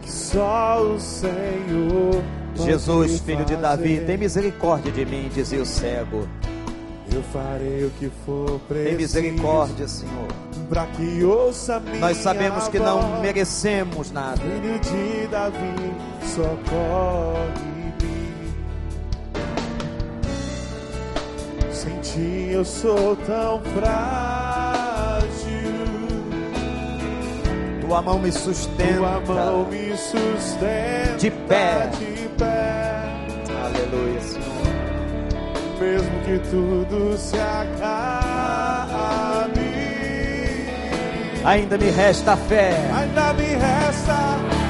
[0.00, 2.24] que só o Senhor.
[2.64, 6.26] Jesus, filho de Davi, tem misericórdia de mim, dizia o cego.
[7.12, 8.88] Eu farei o que for preciso.
[8.88, 10.53] Tem misericórdia, Senhor.
[10.68, 14.38] Pra que ouça minha Nós sabemos que não merecemos nada.
[14.40, 15.94] Filho de Davi,
[16.24, 17.84] socorre-me.
[21.70, 25.34] Sem ti eu sou tão frágil.
[27.82, 29.00] Tua mão me Tua sustenta.
[29.32, 31.90] mão me sustenta De pé.
[31.98, 33.02] de pé.
[33.64, 34.44] Aleluia, Senhor.
[35.80, 37.93] Mesmo que tudo se acabe.
[41.44, 42.72] Ainda me resta a fé.
[42.98, 44.12] Ainda me resta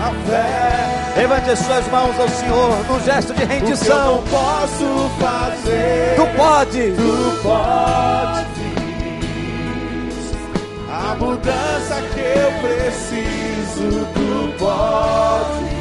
[0.03, 1.21] a fé.
[1.21, 4.17] Levante as suas mãos ao Senhor num gesto de O que eu rendição.
[4.17, 6.93] não posso fazer, Tu pode.
[6.93, 8.55] tu podes.
[10.91, 15.75] A mudança que eu preciso, tu podes.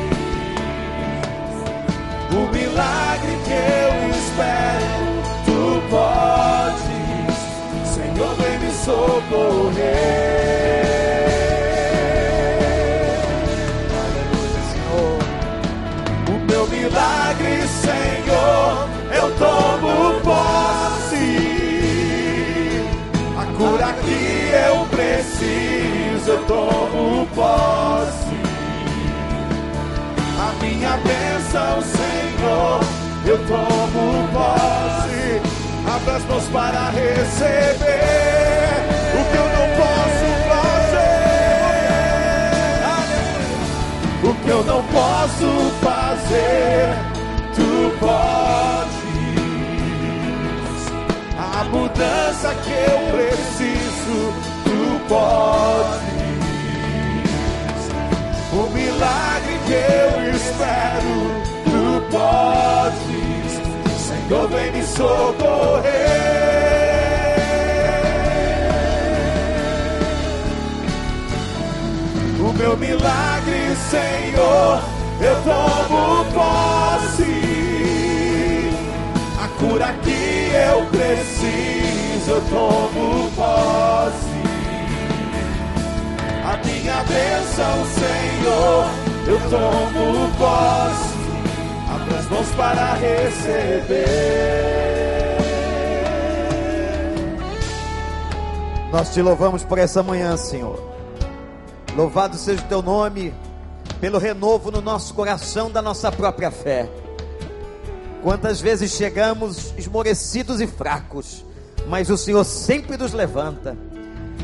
[2.32, 5.06] O milagre que eu espero,
[5.46, 7.38] tu podes.
[7.94, 10.83] Senhor, vem me socorrer.
[24.96, 28.34] Preciso, eu tomo posse.
[30.40, 32.80] A minha bênção, Senhor,
[33.26, 35.42] eu tomo posse.
[35.86, 38.44] Abra as mãos para receber
[39.14, 41.14] o que eu não posso fazer.
[44.24, 45.50] O que eu não posso
[45.82, 46.96] fazer,
[47.56, 47.70] tu
[48.00, 49.04] podes.
[51.38, 54.34] A mudança que eu preciso,
[55.14, 56.02] podes.
[58.52, 61.16] O milagre que eu espero,
[61.66, 63.54] tu podes.
[63.98, 66.14] Senhor, vem me socorrer.
[72.40, 74.82] O meu milagre, Senhor,
[75.22, 77.34] eu tomo posse.
[79.42, 84.23] A cura que eu preciso, eu tomo posse.
[87.08, 88.86] Bênção, Senhor,
[89.28, 91.14] eu tomo posse.
[91.94, 94.64] Abra as mãos para receber.
[98.92, 100.80] Nós te louvamos por essa manhã, Senhor.
[101.96, 103.34] Louvado seja o teu nome
[104.00, 106.90] pelo renovo no nosso coração da nossa própria fé.
[108.22, 111.46] Quantas vezes chegamos esmorecidos e fracos,
[111.88, 113.78] mas o Senhor sempre nos levanta.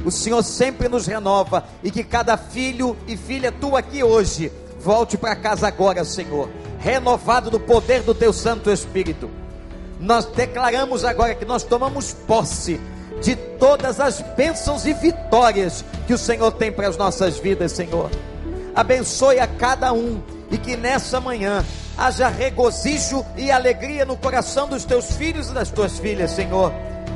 [0.06, 5.18] O Senhor sempre nos renova e que cada filho e filha tua aqui hoje volte
[5.18, 9.30] para casa agora, Senhor, renovado do poder do teu Santo Espírito.
[10.00, 12.80] Nós declaramos agora que nós tomamos posse
[13.22, 18.10] de todas as bênçãos e vitórias que o Senhor tem para as nossas vidas, Senhor.
[18.74, 21.66] Abençoe a cada um e que nessa manhã
[21.98, 26.72] haja regozijo e alegria no coração dos teus filhos e das tuas filhas, Senhor.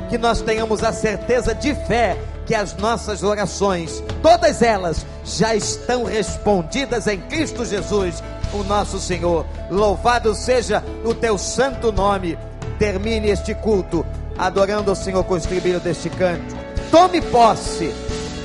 [0.08, 6.04] Que nós tenhamos a certeza de fé que as nossas orações, todas elas, já estão
[6.04, 9.46] respondidas em Cristo Jesus, o nosso Senhor.
[9.70, 12.38] Louvado seja o teu santo nome.
[12.78, 14.04] Termine este culto
[14.36, 16.54] adorando o Senhor com o estribilho deste canto.
[16.90, 17.92] Tome posse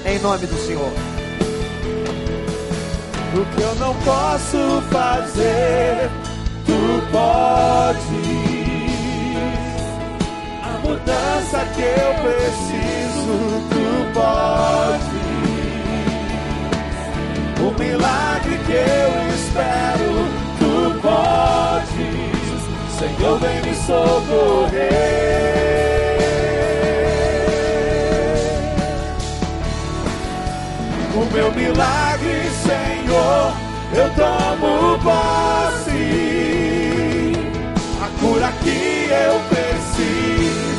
[0.05, 0.91] em nome do Senhor.
[3.31, 6.09] O que eu não posso fazer,
[6.65, 8.48] tu podes.
[10.89, 13.37] Mudança que eu preciso,
[13.69, 15.05] tu podes.
[17.61, 20.09] O milagre que eu espero,
[20.57, 22.09] tu podes.
[22.97, 24.79] Senhor, vem me socorrer.
[31.13, 33.53] O meu milagre, Senhor,
[33.93, 36.01] eu tomo posse.
[38.01, 39.58] A cura que eu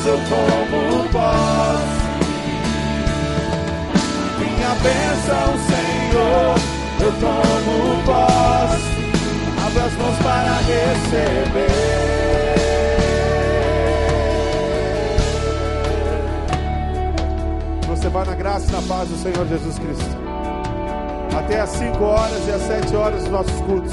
[0.06, 2.00] eu tomo posse.
[4.38, 6.54] Minha bênção, Senhor,
[7.00, 8.90] eu tomo posse.
[9.66, 12.10] Abra as mãos para receber.
[17.88, 20.16] Você vai na graça e na paz do Senhor Jesus Cristo.
[21.36, 23.92] Até às 5 horas e às 7 horas dos nossos cultos.